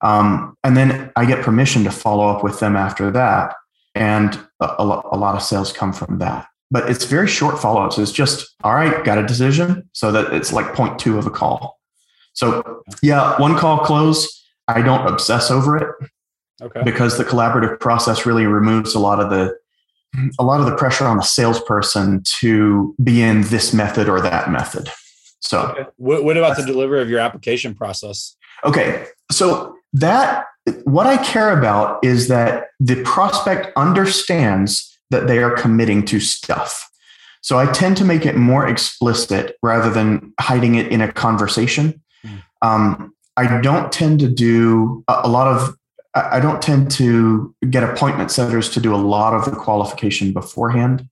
um, 0.00 0.56
and 0.64 0.76
then 0.76 1.12
I 1.16 1.26
get 1.26 1.42
permission 1.44 1.84
to 1.84 1.90
follow 1.90 2.28
up 2.28 2.42
with 2.42 2.58
them 2.60 2.74
after 2.74 3.10
that, 3.12 3.54
and 3.94 4.34
a, 4.60 4.74
a 4.78 5.16
lot 5.16 5.34
of 5.34 5.42
sales 5.42 5.72
come 5.72 5.92
from 5.92 6.18
that. 6.18 6.48
But 6.70 6.90
it's 6.90 7.04
very 7.04 7.28
short 7.28 7.60
follow 7.60 7.82
ups. 7.82 7.98
It's 7.98 8.12
just 8.12 8.54
all 8.64 8.74
right, 8.74 9.04
got 9.04 9.18
a 9.18 9.26
decision, 9.26 9.88
so 9.92 10.10
that 10.10 10.32
it's 10.32 10.52
like 10.52 10.74
point 10.74 10.98
two 10.98 11.18
of 11.18 11.26
a 11.26 11.30
call 11.30 11.75
so 12.36 12.82
yeah, 13.02 13.38
one 13.40 13.56
call 13.56 13.78
close. 13.78 14.44
I 14.68 14.82
don't 14.82 15.06
obsess 15.06 15.50
over 15.50 15.76
it. 15.76 15.88
Okay. 16.62 16.82
Because 16.84 17.18
the 17.18 17.24
collaborative 17.24 17.80
process 17.80 18.24
really 18.24 18.46
removes 18.46 18.94
a 18.94 18.98
lot 18.98 19.20
of 19.20 19.30
the 19.30 19.56
a 20.38 20.44
lot 20.44 20.60
of 20.60 20.66
the 20.66 20.76
pressure 20.76 21.04
on 21.04 21.16
the 21.18 21.22
salesperson 21.22 22.22
to 22.40 22.94
be 23.02 23.22
in 23.22 23.42
this 23.42 23.74
method 23.74 24.08
or 24.08 24.20
that 24.20 24.50
method. 24.50 24.90
So 25.40 25.62
okay. 25.62 25.84
what, 25.96 26.24
what 26.24 26.36
about 26.36 26.56
the 26.56 26.64
delivery 26.64 27.02
of 27.02 27.10
your 27.10 27.20
application 27.20 27.74
process? 27.74 28.34
Okay. 28.64 29.06
So 29.30 29.76
that 29.92 30.46
what 30.84 31.06
I 31.06 31.22
care 31.22 31.56
about 31.56 32.02
is 32.04 32.28
that 32.28 32.68
the 32.80 33.02
prospect 33.02 33.72
understands 33.76 34.98
that 35.10 35.26
they 35.26 35.38
are 35.38 35.54
committing 35.54 36.04
to 36.06 36.20
stuff. 36.20 36.90
So 37.42 37.58
I 37.58 37.70
tend 37.72 37.96
to 37.98 38.04
make 38.04 38.26
it 38.26 38.36
more 38.36 38.66
explicit 38.66 39.56
rather 39.62 39.90
than 39.90 40.32
hiding 40.40 40.74
it 40.74 40.88
in 40.88 41.00
a 41.00 41.12
conversation. 41.12 42.02
Um, 42.66 43.14
I 43.36 43.60
don't 43.60 43.92
tend 43.92 44.20
to 44.20 44.28
do 44.28 45.04
a 45.08 45.28
lot 45.28 45.46
of, 45.46 45.76
I 46.14 46.40
don't 46.40 46.62
tend 46.62 46.90
to 46.92 47.54
get 47.70 47.84
appointment 47.84 48.30
setters 48.30 48.70
to 48.70 48.80
do 48.80 48.94
a 48.94 49.02
lot 49.14 49.34
of 49.34 49.44
the 49.44 49.50
qualification 49.50 50.32
beforehand. 50.32 51.06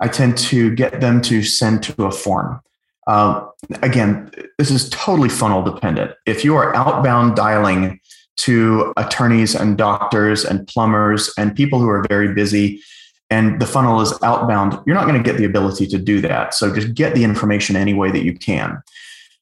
I 0.00 0.08
tend 0.08 0.36
to 0.50 0.74
get 0.74 1.00
them 1.00 1.22
to 1.22 1.42
send 1.42 1.82
to 1.84 2.04
a 2.04 2.10
form. 2.10 2.60
Uh, 3.06 3.46
again, 3.82 4.30
this 4.58 4.70
is 4.70 4.90
totally 4.90 5.28
funnel 5.28 5.62
dependent. 5.62 6.10
If 6.26 6.44
you 6.44 6.56
are 6.56 6.74
outbound 6.74 7.36
dialing 7.36 8.00
to 8.38 8.92
attorneys 8.96 9.54
and 9.54 9.78
doctors 9.78 10.44
and 10.44 10.66
plumbers 10.66 11.32
and 11.38 11.54
people 11.54 11.78
who 11.78 11.88
are 11.88 12.04
very 12.08 12.34
busy, 12.34 12.82
and 13.30 13.60
the 13.60 13.66
funnel 13.66 14.00
is 14.00 14.12
outbound, 14.22 14.78
you're 14.86 14.96
not 14.96 15.06
going 15.06 15.22
to 15.22 15.30
get 15.30 15.38
the 15.38 15.44
ability 15.44 15.86
to 15.86 15.98
do 15.98 16.20
that. 16.20 16.52
So 16.52 16.74
just 16.74 16.94
get 16.94 17.14
the 17.14 17.24
information 17.24 17.76
any 17.76 17.94
way 17.94 18.10
that 18.10 18.24
you 18.24 18.34
can. 18.36 18.82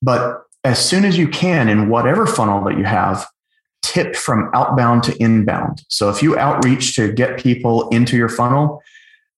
But 0.00 0.42
as 0.64 0.84
soon 0.84 1.04
as 1.04 1.16
you 1.16 1.28
can 1.28 1.68
in 1.68 1.88
whatever 1.88 2.26
funnel 2.26 2.62
that 2.64 2.76
you 2.76 2.84
have, 2.84 3.26
tip 3.82 4.14
from 4.14 4.50
outbound 4.54 5.02
to 5.04 5.16
inbound. 5.22 5.82
So 5.88 6.10
if 6.10 6.22
you 6.22 6.38
outreach 6.38 6.94
to 6.96 7.12
get 7.12 7.38
people 7.38 7.88
into 7.88 8.16
your 8.16 8.28
funnel, 8.28 8.82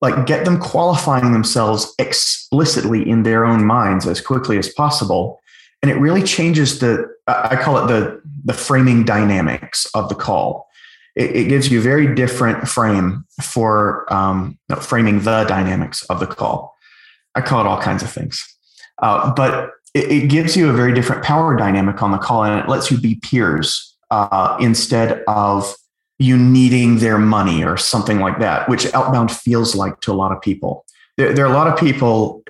like 0.00 0.26
get 0.26 0.44
them 0.44 0.58
qualifying 0.58 1.32
themselves 1.32 1.94
explicitly 1.98 3.08
in 3.08 3.22
their 3.22 3.44
own 3.44 3.64
minds 3.64 4.06
as 4.06 4.20
quickly 4.20 4.58
as 4.58 4.68
possible. 4.68 5.40
And 5.80 5.90
it 5.90 5.94
really 5.94 6.22
changes 6.22 6.80
the, 6.80 7.06
I 7.28 7.56
call 7.56 7.78
it 7.78 7.86
the, 7.86 8.20
the 8.44 8.52
framing 8.52 9.04
dynamics 9.04 9.86
of 9.94 10.08
the 10.08 10.16
call. 10.16 10.68
It, 11.14 11.36
it 11.36 11.48
gives 11.48 11.70
you 11.70 11.78
a 11.78 11.82
very 11.82 12.12
different 12.14 12.66
frame 12.66 13.24
for 13.40 14.12
um, 14.12 14.58
framing 14.80 15.20
the 15.20 15.44
dynamics 15.44 16.04
of 16.06 16.18
the 16.18 16.26
call. 16.26 16.74
I 17.34 17.40
call 17.40 17.60
it 17.60 17.66
all 17.68 17.80
kinds 17.80 18.02
of 18.02 18.10
things. 18.10 18.44
Uh, 19.00 19.32
but 19.32 19.70
it, 19.94 20.10
it, 20.10 20.28
gives 20.28 20.56
you 20.56 20.68
a 20.68 20.72
very 20.72 20.92
different 20.92 21.22
power 21.22 21.56
dynamic 21.56 22.02
on 22.02 22.12
the 22.12 22.18
call 22.18 22.44
and 22.44 22.58
it 22.58 22.68
lets 22.68 22.90
you 22.90 22.98
be 22.98 23.16
peers 23.16 23.94
uh, 24.10 24.56
instead 24.60 25.22
of 25.26 25.74
you 26.18 26.36
needing 26.36 26.98
their 26.98 27.18
money 27.18 27.64
or 27.64 27.76
something 27.76 28.20
like 28.20 28.38
that, 28.38 28.68
which 28.68 28.92
outbound 28.94 29.30
feels 29.30 29.74
like 29.74 30.00
to 30.00 30.12
a 30.12 30.14
lot 30.14 30.32
of 30.32 30.40
people. 30.40 30.84
There, 31.16 31.32
there 31.32 31.44
are 31.44 31.52
a 31.52 31.54
lot 31.54 31.66
of 31.66 31.78
people 31.78 32.42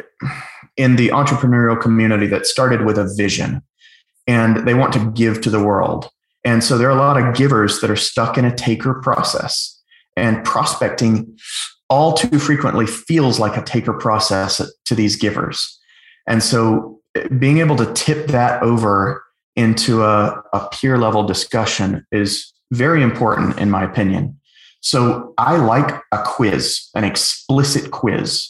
in 0.76 0.96
the 0.96 1.08
entrepreneurial 1.08 1.80
community 1.80 2.26
that 2.26 2.46
started 2.46 2.84
with 2.84 2.98
a 2.98 3.12
vision 3.16 3.62
and 4.26 4.66
they 4.66 4.74
want 4.74 4.92
to 4.92 5.10
give 5.12 5.40
to 5.42 5.50
the 5.50 5.62
world. 5.62 6.08
And 6.44 6.62
so 6.62 6.76
there 6.76 6.88
are 6.88 6.96
a 6.96 7.00
lot 7.00 7.16
of 7.16 7.34
givers 7.34 7.80
that 7.80 7.90
are 7.90 7.96
stuck 7.96 8.36
in 8.36 8.44
a 8.44 8.54
taker 8.54 8.94
process. 8.94 9.80
And 10.16 10.44
prospecting 10.44 11.38
all 11.88 12.12
too 12.12 12.38
frequently 12.38 12.86
feels 12.86 13.38
like 13.38 13.56
a 13.56 13.62
taker 13.62 13.94
process 13.94 14.60
to 14.84 14.94
these 14.94 15.16
givers. 15.16 15.78
And 16.26 16.42
so 16.42 17.00
being 17.38 17.58
able 17.58 17.76
to 17.76 17.92
tip 17.92 18.28
that 18.28 18.62
over 18.62 19.22
into 19.56 20.02
a, 20.02 20.42
a 20.52 20.68
peer 20.72 20.98
level 20.98 21.24
discussion 21.24 22.06
is 22.10 22.52
very 22.70 23.02
important, 23.02 23.58
in 23.58 23.70
my 23.70 23.84
opinion. 23.84 24.38
So 24.80 25.34
I 25.38 25.56
like 25.56 26.02
a 26.10 26.22
quiz, 26.24 26.88
an 26.94 27.04
explicit 27.04 27.90
quiz. 27.90 28.48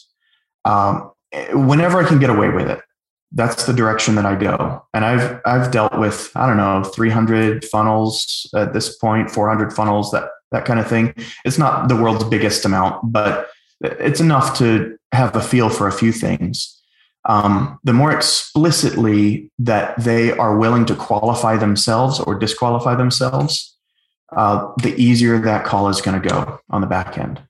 Um, 0.65 1.11
whenever 1.51 1.99
I 1.99 2.07
can 2.07 2.19
get 2.19 2.29
away 2.29 2.49
with 2.49 2.69
it, 2.69 2.79
that's 3.33 3.65
the 3.65 3.73
direction 3.73 4.15
that 4.15 4.25
I 4.25 4.35
go. 4.35 4.85
And 4.93 5.03
I've 5.03 5.41
I've 5.45 5.71
dealt 5.71 5.97
with 5.97 6.31
I 6.35 6.47
don't 6.47 6.57
know 6.57 6.83
300 6.83 7.65
funnels 7.65 8.49
at 8.55 8.73
this 8.73 8.95
point, 8.97 9.31
400 9.31 9.73
funnels, 9.73 10.11
that 10.11 10.29
that 10.51 10.65
kind 10.65 10.79
of 10.79 10.87
thing. 10.87 11.13
It's 11.43 11.57
not 11.57 11.89
the 11.89 11.95
world's 11.95 12.23
biggest 12.25 12.63
amount, 12.63 13.11
but 13.11 13.49
it's 13.81 14.19
enough 14.19 14.57
to 14.59 14.97
have 15.11 15.35
a 15.35 15.41
feel 15.41 15.69
for 15.69 15.87
a 15.87 15.91
few 15.91 16.11
things. 16.11 16.79
Um, 17.25 17.79
the 17.83 17.93
more 17.93 18.11
explicitly 18.11 19.49
that 19.59 19.97
they 19.97 20.31
are 20.31 20.57
willing 20.57 20.85
to 20.85 20.95
qualify 20.95 21.55
themselves 21.57 22.19
or 22.19 22.35
disqualify 22.35 22.95
themselves, 22.95 23.77
uh, 24.35 24.71
the 24.81 24.93
easier 25.01 25.39
that 25.39 25.65
call 25.65 25.87
is 25.89 26.01
going 26.01 26.21
to 26.21 26.29
go 26.29 26.59
on 26.69 26.81
the 26.81 26.87
back 26.87 27.17
end. 27.17 27.41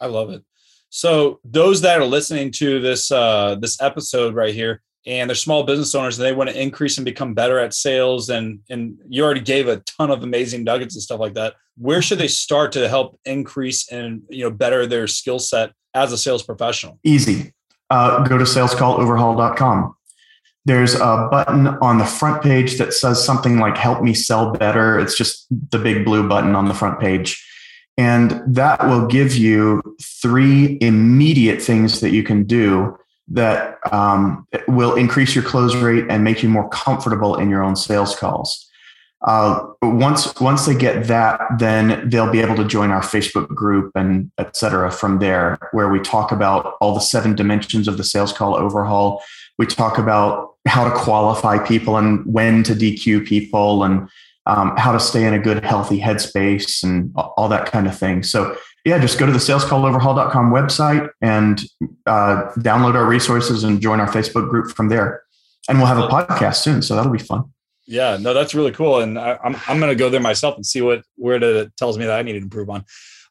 I 0.00 0.06
love 0.06 0.30
it. 0.30 0.42
So 0.90 1.40
those 1.44 1.80
that 1.82 2.00
are 2.00 2.04
listening 2.04 2.50
to 2.52 2.80
this 2.80 3.10
uh, 3.10 3.56
this 3.60 3.80
episode 3.80 4.34
right 4.34 4.54
here, 4.54 4.82
and 5.06 5.28
they're 5.28 5.34
small 5.34 5.64
business 5.64 5.94
owners 5.94 6.18
and 6.18 6.26
they 6.26 6.32
want 6.32 6.50
to 6.50 6.60
increase 6.60 6.98
and 6.98 7.04
become 7.04 7.34
better 7.34 7.58
at 7.58 7.74
sales 7.74 8.28
and 8.28 8.60
and 8.70 8.98
you 9.08 9.24
already 9.24 9.40
gave 9.40 9.68
a 9.68 9.78
ton 9.80 10.10
of 10.10 10.22
amazing 10.22 10.64
nuggets 10.64 10.94
and 10.94 11.02
stuff 11.02 11.20
like 11.20 11.34
that 11.34 11.54
where 11.76 12.02
should 12.02 12.18
they 12.18 12.28
start 12.28 12.72
to 12.72 12.88
help 12.88 13.18
increase 13.24 13.90
and 13.90 14.22
you 14.28 14.42
know 14.42 14.50
better 14.50 14.86
their 14.86 15.06
skill 15.06 15.38
set 15.38 15.72
as 15.94 16.12
a 16.12 16.18
sales 16.18 16.42
professional 16.42 16.98
easy 17.04 17.52
uh, 17.90 18.22
go 18.24 18.38
to 18.38 18.44
salescalloverhaul.com 18.44 19.94
there's 20.66 20.94
a 20.94 21.28
button 21.30 21.66
on 21.66 21.98
the 21.98 22.06
front 22.06 22.42
page 22.42 22.78
that 22.78 22.94
says 22.94 23.22
something 23.22 23.58
like 23.58 23.76
help 23.76 24.02
me 24.02 24.14
sell 24.14 24.52
better. 24.52 24.98
It's 24.98 25.16
just 25.16 25.46
the 25.70 25.78
big 25.78 26.04
blue 26.04 26.26
button 26.26 26.54
on 26.54 26.66
the 26.66 26.74
front 26.74 27.00
page. 27.00 27.44
And 27.96 28.42
that 28.46 28.86
will 28.86 29.06
give 29.06 29.36
you 29.36 29.82
three 30.02 30.78
immediate 30.80 31.60
things 31.60 32.00
that 32.00 32.10
you 32.10 32.22
can 32.22 32.44
do 32.44 32.98
that 33.28 33.78
um, 33.92 34.46
will 34.66 34.96
increase 34.96 35.34
your 35.34 35.44
close 35.44 35.76
rate 35.76 36.06
and 36.08 36.24
make 36.24 36.42
you 36.42 36.48
more 36.48 36.68
comfortable 36.70 37.36
in 37.36 37.50
your 37.50 37.62
own 37.62 37.76
sales 37.76 38.16
calls. 38.16 38.63
Uh, 39.26 39.66
once 39.80 40.38
once 40.40 40.66
they 40.66 40.74
get 40.74 41.06
that, 41.06 41.40
then 41.58 42.08
they'll 42.10 42.30
be 42.30 42.40
able 42.40 42.56
to 42.56 42.64
join 42.64 42.90
our 42.90 43.00
Facebook 43.00 43.48
group 43.48 43.90
and 43.94 44.30
et 44.36 44.54
cetera 44.54 44.90
from 44.90 45.18
there, 45.18 45.58
where 45.72 45.88
we 45.88 45.98
talk 46.00 46.30
about 46.30 46.74
all 46.80 46.94
the 46.94 47.00
seven 47.00 47.34
dimensions 47.34 47.88
of 47.88 47.96
the 47.96 48.04
sales 48.04 48.32
call 48.32 48.54
overhaul. 48.54 49.22
We 49.58 49.66
talk 49.66 49.96
about 49.98 50.54
how 50.66 50.84
to 50.84 50.94
qualify 50.94 51.58
people 51.58 51.96
and 51.96 52.24
when 52.26 52.62
to 52.64 52.74
DQ 52.74 53.26
people 53.26 53.82
and 53.84 54.08
um, 54.46 54.76
how 54.76 54.92
to 54.92 55.00
stay 55.00 55.24
in 55.24 55.32
a 55.32 55.38
good, 55.38 55.64
healthy 55.64 56.00
headspace 56.00 56.82
and 56.82 57.10
all 57.14 57.48
that 57.48 57.66
kind 57.66 57.86
of 57.86 57.96
thing. 57.96 58.22
So 58.22 58.56
yeah, 58.84 58.98
just 58.98 59.18
go 59.18 59.24
to 59.24 59.32
the 59.32 59.38
salescalloverhaul.com 59.38 60.50
website 60.50 61.08
and 61.22 61.62
uh, 62.06 62.50
download 62.58 62.94
our 62.94 63.06
resources 63.06 63.64
and 63.64 63.80
join 63.80 64.00
our 64.00 64.08
Facebook 64.08 64.50
group 64.50 64.70
from 64.70 64.90
there. 64.90 65.22
And 65.66 65.78
we'll 65.78 65.86
have 65.86 65.98
a 65.98 66.08
podcast 66.08 66.56
soon, 66.56 66.82
so 66.82 66.94
that'll 66.94 67.10
be 67.10 67.18
fun. 67.18 67.53
Yeah, 67.86 68.16
no, 68.18 68.32
that's 68.32 68.54
really 68.54 68.72
cool, 68.72 69.00
and 69.00 69.18
I, 69.18 69.32
am 69.32 69.38
I'm, 69.44 69.56
I'm 69.68 69.78
going 69.78 69.90
to 69.90 69.96
go 69.96 70.08
there 70.08 70.20
myself 70.20 70.56
and 70.56 70.64
see 70.64 70.80
what 70.80 71.02
where 71.16 71.42
it 71.42 71.76
tells 71.76 71.98
me 71.98 72.06
that 72.06 72.18
I 72.18 72.22
need 72.22 72.32
to 72.32 72.38
improve 72.38 72.70
on. 72.70 72.84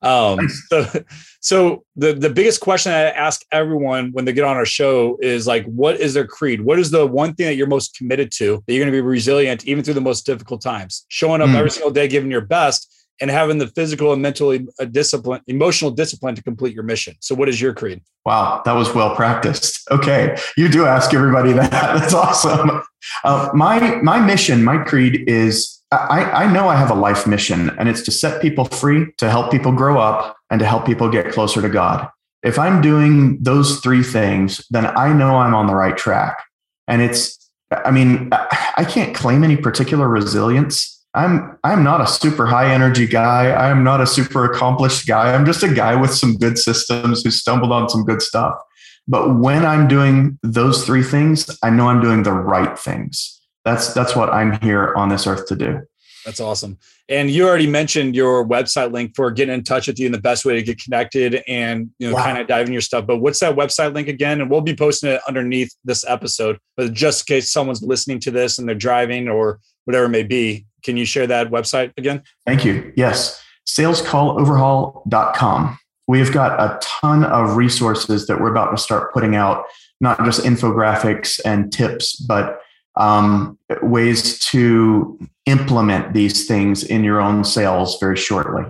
Um, 0.04 0.50
so, 0.50 0.86
so 1.40 1.86
the 1.96 2.14
the 2.14 2.30
biggest 2.30 2.60
question 2.60 2.92
I 2.92 3.10
ask 3.10 3.42
everyone 3.52 4.12
when 4.12 4.26
they 4.26 4.34
get 4.34 4.44
on 4.44 4.58
our 4.58 4.66
show 4.66 5.18
is 5.22 5.48
like, 5.48 5.66
what 5.66 6.00
is 6.00 6.14
their 6.14 6.28
creed? 6.28 6.62
What 6.62 6.78
is 6.78 6.92
the 6.92 7.08
one 7.08 7.34
thing 7.34 7.48
that 7.48 7.56
you're 7.56 7.68
most 7.68 7.98
committed 7.98 8.32
to 8.34 8.64
that 8.68 8.74
you're 8.74 8.84
going 8.84 8.94
to 8.94 8.96
be 8.98 9.02
resilient 9.02 9.66
even 9.66 9.84
through 9.84 9.96
the 9.96 10.02
most 10.02 10.26
difficult 10.26 10.62
times? 10.62 11.06
Showing 11.08 11.42
up 11.42 11.50
mm. 11.50 11.56
every 11.56 11.72
single 11.72 11.92
day, 11.92 12.08
giving 12.08 12.30
your 12.30 12.42
best, 12.42 13.03
and 13.22 13.30
having 13.30 13.58
the 13.58 13.68
physical 13.68 14.12
and 14.14 14.22
mentally 14.22 14.68
uh, 14.80 14.86
discipline, 14.86 15.42
emotional 15.48 15.92
discipline 15.92 16.36
to 16.36 16.44
complete 16.44 16.74
your 16.74 16.84
mission. 16.84 17.16
So, 17.20 17.36
what 17.36 17.50
is 17.50 17.62
your 17.62 17.74
creed? 17.74 18.02
Wow, 18.26 18.62
that 18.66 18.74
was 18.74 18.94
well 18.94 19.16
practiced. 19.16 19.90
Okay, 19.92 20.38
you 20.58 20.70
do 20.70 20.86
ask 20.86 21.14
everybody 21.14 21.52
that. 21.54 21.72
That's 21.72 22.14
awesome. 22.14 22.82
Uh, 23.24 23.50
my 23.54 23.96
my 24.02 24.20
mission, 24.20 24.64
my 24.64 24.78
creed 24.78 25.28
is 25.28 25.84
I, 25.92 26.46
I 26.46 26.52
know 26.52 26.68
I 26.68 26.76
have 26.76 26.90
a 26.90 26.96
life 26.96 27.28
mission, 27.28 27.70
and 27.78 27.88
it's 27.88 28.02
to 28.04 28.12
set 28.12 28.42
people 28.42 28.66
free, 28.66 29.08
to 29.18 29.30
help 29.30 29.52
people 29.52 29.72
grow 29.72 30.00
up, 30.00 30.36
and 30.50 30.60
to 30.60 30.66
help 30.66 30.86
people 30.86 31.10
get 31.10 31.32
closer 31.32 31.62
to 31.62 31.70
God. 31.70 32.10
If 32.44 32.60
I'm 32.60 32.82
doing 32.82 33.38
those 33.42 33.80
three 33.80 34.04
things, 34.04 34.66
then 34.70 34.86
I 34.98 35.14
know 35.14 35.38
I'm 35.38 35.56
on 35.56 35.68
the 35.68 35.76
right 35.76 35.96
track. 35.96 36.44
And 36.88 37.02
it's, 37.02 37.50
I 37.72 37.92
mean, 37.92 38.30
I 38.32 38.86
can't 38.88 39.16
claim 39.16 39.44
any 39.44 39.56
particular 39.56 40.10
resilience 40.10 41.03
I'm 41.16 41.58
I'm 41.64 41.84
not 41.84 42.02
a 42.02 42.08
super 42.08 42.48
high 42.48 42.74
energy 42.74 43.08
guy. 43.08 43.52
I 43.52 43.70
am 43.70 43.84
not 43.84 44.02
a 44.02 44.08
super 44.08 44.46
accomplished 44.46 45.08
guy. 45.08 45.34
I'm 45.34 45.46
just 45.46 45.62
a 45.62 45.74
guy 45.74 45.96
with 45.96 46.14
some 46.14 46.38
good 46.38 46.58
systems 46.58 47.24
who 47.24 47.30
stumbled 47.30 47.72
on 47.72 47.88
some 47.90 48.04
good 48.04 48.22
stuff. 48.22 48.56
But 49.08 49.38
when 49.38 49.66
I'm 49.66 49.88
doing 49.88 50.40
those 50.44 50.86
three 50.86 51.04
things, 51.04 51.58
I 51.62 51.70
know 51.70 51.88
I'm 51.88 52.02
doing 52.02 52.24
the 52.24 52.32
right 52.32 52.78
things. 52.78 53.42
That's 53.64 53.94
that's 53.94 54.16
what 54.16 54.30
I'm 54.30 54.60
here 54.62 54.94
on 54.96 55.10
this 55.10 55.28
earth 55.28 55.46
to 55.48 55.56
do. 55.56 55.82
That's 56.26 56.40
awesome. 56.40 56.78
And 57.10 57.30
you 57.30 57.46
already 57.46 57.68
mentioned 57.68 58.16
your 58.16 58.48
website 58.48 58.94
link 58.94 59.14
for 59.14 59.30
getting 59.30 59.54
in 59.54 59.64
touch 59.64 59.88
with 59.88 60.00
you 60.00 60.06
and 60.06 60.16
the 60.16 60.22
best 60.22 60.46
way 60.46 60.56
to 60.56 60.64
get 60.64 60.82
connected 60.82 61.44
and 61.48 61.90
you 62.00 62.10
know 62.10 62.16
wow. 62.16 62.24
kind 62.24 62.38
of 62.38 62.48
dive 62.48 62.66
in 62.68 62.72
your 62.72 62.82
stuff. 62.82 63.06
But 63.06 63.18
what's 63.18 63.40
that 63.42 63.56
website 63.56 63.94
link 63.94 64.08
again? 64.08 64.42
And 64.42 64.50
we'll 64.50 64.62
be 64.62 64.76
posting 64.76 65.12
it 65.12 65.22
underneath 65.28 65.76
this 65.84 66.06
episode. 66.08 66.58
But 66.78 66.94
just 66.94 67.30
in 67.30 67.36
case 67.36 67.52
someone's 67.52 67.84
listening 67.84 68.20
to 68.22 68.32
this 68.32 68.58
and 68.58 68.68
they're 68.68 68.76
driving 68.76 69.28
or 69.28 69.60
whatever 69.86 70.06
it 70.06 70.10
may 70.10 70.24
be, 70.24 70.66
can 70.84 70.98
you 70.98 71.06
share 71.06 71.28
that 71.28 71.50
website 71.50 71.94
again? 71.98 72.24
Thank 72.46 72.66
you. 72.66 72.92
Yes, 72.96 73.42
salescalloverhaul.com. 73.68 75.80
We've 76.08 76.32
got 76.32 76.60
a 76.60 76.80
ton 76.82 77.24
of 77.24 77.56
resources 77.56 78.28
that 78.28 78.42
we're 78.42 78.52
about 78.52 78.72
to 78.72 78.78
start 78.78 79.14
putting 79.14 79.36
out, 79.36 79.66
not 80.02 80.24
just 80.26 80.44
infographics 80.44 81.40
and 81.46 81.72
tips, 81.72 82.18
but 82.18 82.60
um, 82.96 83.58
ways 83.82 84.40
to 84.40 85.18
implement 85.46 86.14
these 86.14 86.46
things 86.46 86.84
in 86.84 87.04
your 87.04 87.22
own 87.22 87.44
sales 87.44 87.98
very 88.00 88.18
shortly. 88.18 88.70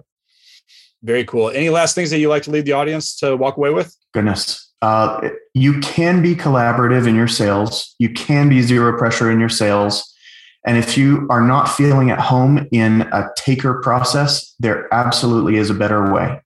Very 1.01 1.25
cool. 1.25 1.49
Any 1.49 1.69
last 1.69 1.95
things 1.95 2.11
that 2.11 2.19
you 2.19 2.29
like 2.29 2.43
to 2.43 2.51
leave 2.51 2.65
the 2.65 2.73
audience 2.73 3.15
to 3.17 3.35
walk 3.35 3.57
away 3.57 3.71
with? 3.71 3.95
Goodness. 4.13 4.71
Uh, 4.81 5.29
you 5.53 5.79
can 5.79 6.21
be 6.21 6.35
collaborative 6.35 7.07
in 7.07 7.15
your 7.15 7.27
sales. 7.27 7.95
You 7.99 8.09
can 8.09 8.47
be 8.47 8.61
zero 8.61 8.97
pressure 8.97 9.31
in 9.31 9.39
your 9.39 9.49
sales. 9.49 10.12
And 10.65 10.77
if 10.77 10.97
you 10.97 11.27
are 11.29 11.41
not 11.41 11.65
feeling 11.65 12.09
at 12.09 12.19
home 12.19 12.67
in 12.71 13.01
a 13.01 13.29
taker 13.35 13.81
process, 13.81 14.55
there 14.59 14.91
absolutely 14.93 15.57
is 15.57 15.69
a 15.69 15.73
better 15.73 16.13
way. 16.13 16.41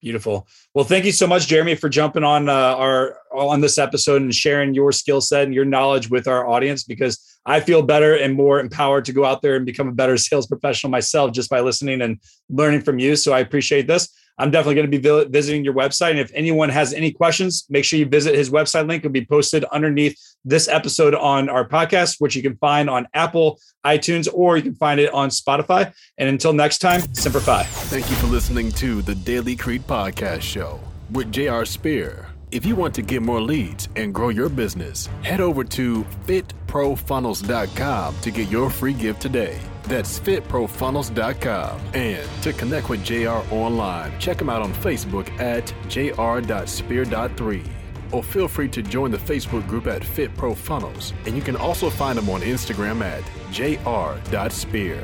Beautiful. 0.00 0.48
Well, 0.74 0.84
thank 0.84 1.04
you 1.04 1.12
so 1.12 1.28
much, 1.28 1.46
Jeremy, 1.46 1.76
for 1.76 1.88
jumping 1.88 2.24
on 2.24 2.48
uh, 2.48 2.52
our 2.52 3.18
on 3.32 3.60
this 3.60 3.78
episode 3.78 4.20
and 4.20 4.34
sharing 4.34 4.74
your 4.74 4.90
skill 4.90 5.20
set 5.20 5.44
and 5.44 5.54
your 5.54 5.64
knowledge 5.64 6.10
with 6.10 6.26
our 6.26 6.44
audience. 6.48 6.82
Because 6.82 7.20
I 7.46 7.60
feel 7.60 7.82
better 7.82 8.16
and 8.16 8.34
more 8.34 8.58
empowered 8.58 9.04
to 9.04 9.12
go 9.12 9.24
out 9.24 9.42
there 9.42 9.54
and 9.54 9.64
become 9.64 9.86
a 9.86 9.92
better 9.92 10.16
sales 10.18 10.48
professional 10.48 10.90
myself 10.90 11.32
just 11.32 11.48
by 11.48 11.60
listening 11.60 12.02
and 12.02 12.18
learning 12.50 12.80
from 12.80 12.98
you. 12.98 13.14
So 13.14 13.32
I 13.32 13.38
appreciate 13.38 13.86
this. 13.86 14.08
I'm 14.38 14.50
definitely 14.50 14.74
going 14.76 14.90
to 14.90 14.98
be 14.98 15.30
visiting 15.30 15.64
your 15.64 15.74
website. 15.74 16.10
And 16.10 16.18
if 16.18 16.30
anyone 16.34 16.68
has 16.68 16.92
any 16.92 17.12
questions, 17.12 17.64
make 17.68 17.84
sure 17.84 17.98
you 17.98 18.06
visit 18.06 18.34
his 18.34 18.50
website 18.50 18.88
link. 18.88 19.04
It'll 19.04 19.12
be 19.12 19.24
posted 19.24 19.64
underneath 19.64 20.18
this 20.44 20.68
episode 20.68 21.14
on 21.14 21.48
our 21.48 21.68
podcast, 21.68 22.16
which 22.18 22.34
you 22.34 22.42
can 22.42 22.56
find 22.56 22.90
on 22.90 23.06
Apple, 23.14 23.60
iTunes, 23.84 24.28
or 24.32 24.56
you 24.56 24.62
can 24.62 24.74
find 24.74 24.98
it 24.98 25.12
on 25.12 25.28
Spotify. 25.28 25.92
And 26.18 26.28
until 26.28 26.52
next 26.52 26.78
time, 26.78 27.02
Semper 27.14 27.40
Fi. 27.40 27.62
Thank 27.64 28.08
you 28.10 28.16
for 28.16 28.26
listening 28.26 28.72
to 28.72 29.02
the 29.02 29.14
Daily 29.14 29.56
Creed 29.56 29.86
Podcast 29.86 30.42
Show 30.42 30.80
with 31.10 31.30
J.R. 31.30 31.64
Spear. 31.64 32.28
If 32.50 32.66
you 32.66 32.76
want 32.76 32.94
to 32.96 33.02
get 33.02 33.22
more 33.22 33.40
leads 33.40 33.88
and 33.96 34.12
grow 34.12 34.28
your 34.28 34.50
business, 34.50 35.08
head 35.22 35.40
over 35.40 35.64
to 35.64 36.04
fitprofunnels.com 36.26 38.20
to 38.20 38.30
get 38.30 38.50
your 38.50 38.68
free 38.68 38.92
gift 38.92 39.22
today. 39.22 39.58
That's 39.84 40.18
fitprofunnels.com. 40.20 41.80
And 41.94 42.42
to 42.42 42.52
connect 42.52 42.88
with 42.88 43.04
JR 43.04 43.40
online, 43.50 44.18
check 44.18 44.40
him 44.40 44.48
out 44.48 44.62
on 44.62 44.72
Facebook 44.74 45.28
at 45.40 45.72
jr.spear.3. 45.88 47.68
or 48.12 48.22
feel 48.22 48.48
free 48.48 48.68
to 48.68 48.82
join 48.82 49.10
the 49.10 49.18
Facebook 49.18 49.66
group 49.68 49.86
at 49.86 50.04
Fit 50.04 50.34
Pro 50.36 50.54
Funnels. 50.54 51.12
And 51.26 51.34
you 51.34 51.42
can 51.42 51.56
also 51.56 51.90
find 51.90 52.18
him 52.18 52.28
on 52.28 52.42
Instagram 52.42 53.02
at 53.02 53.22
jr.spear. 53.50 55.02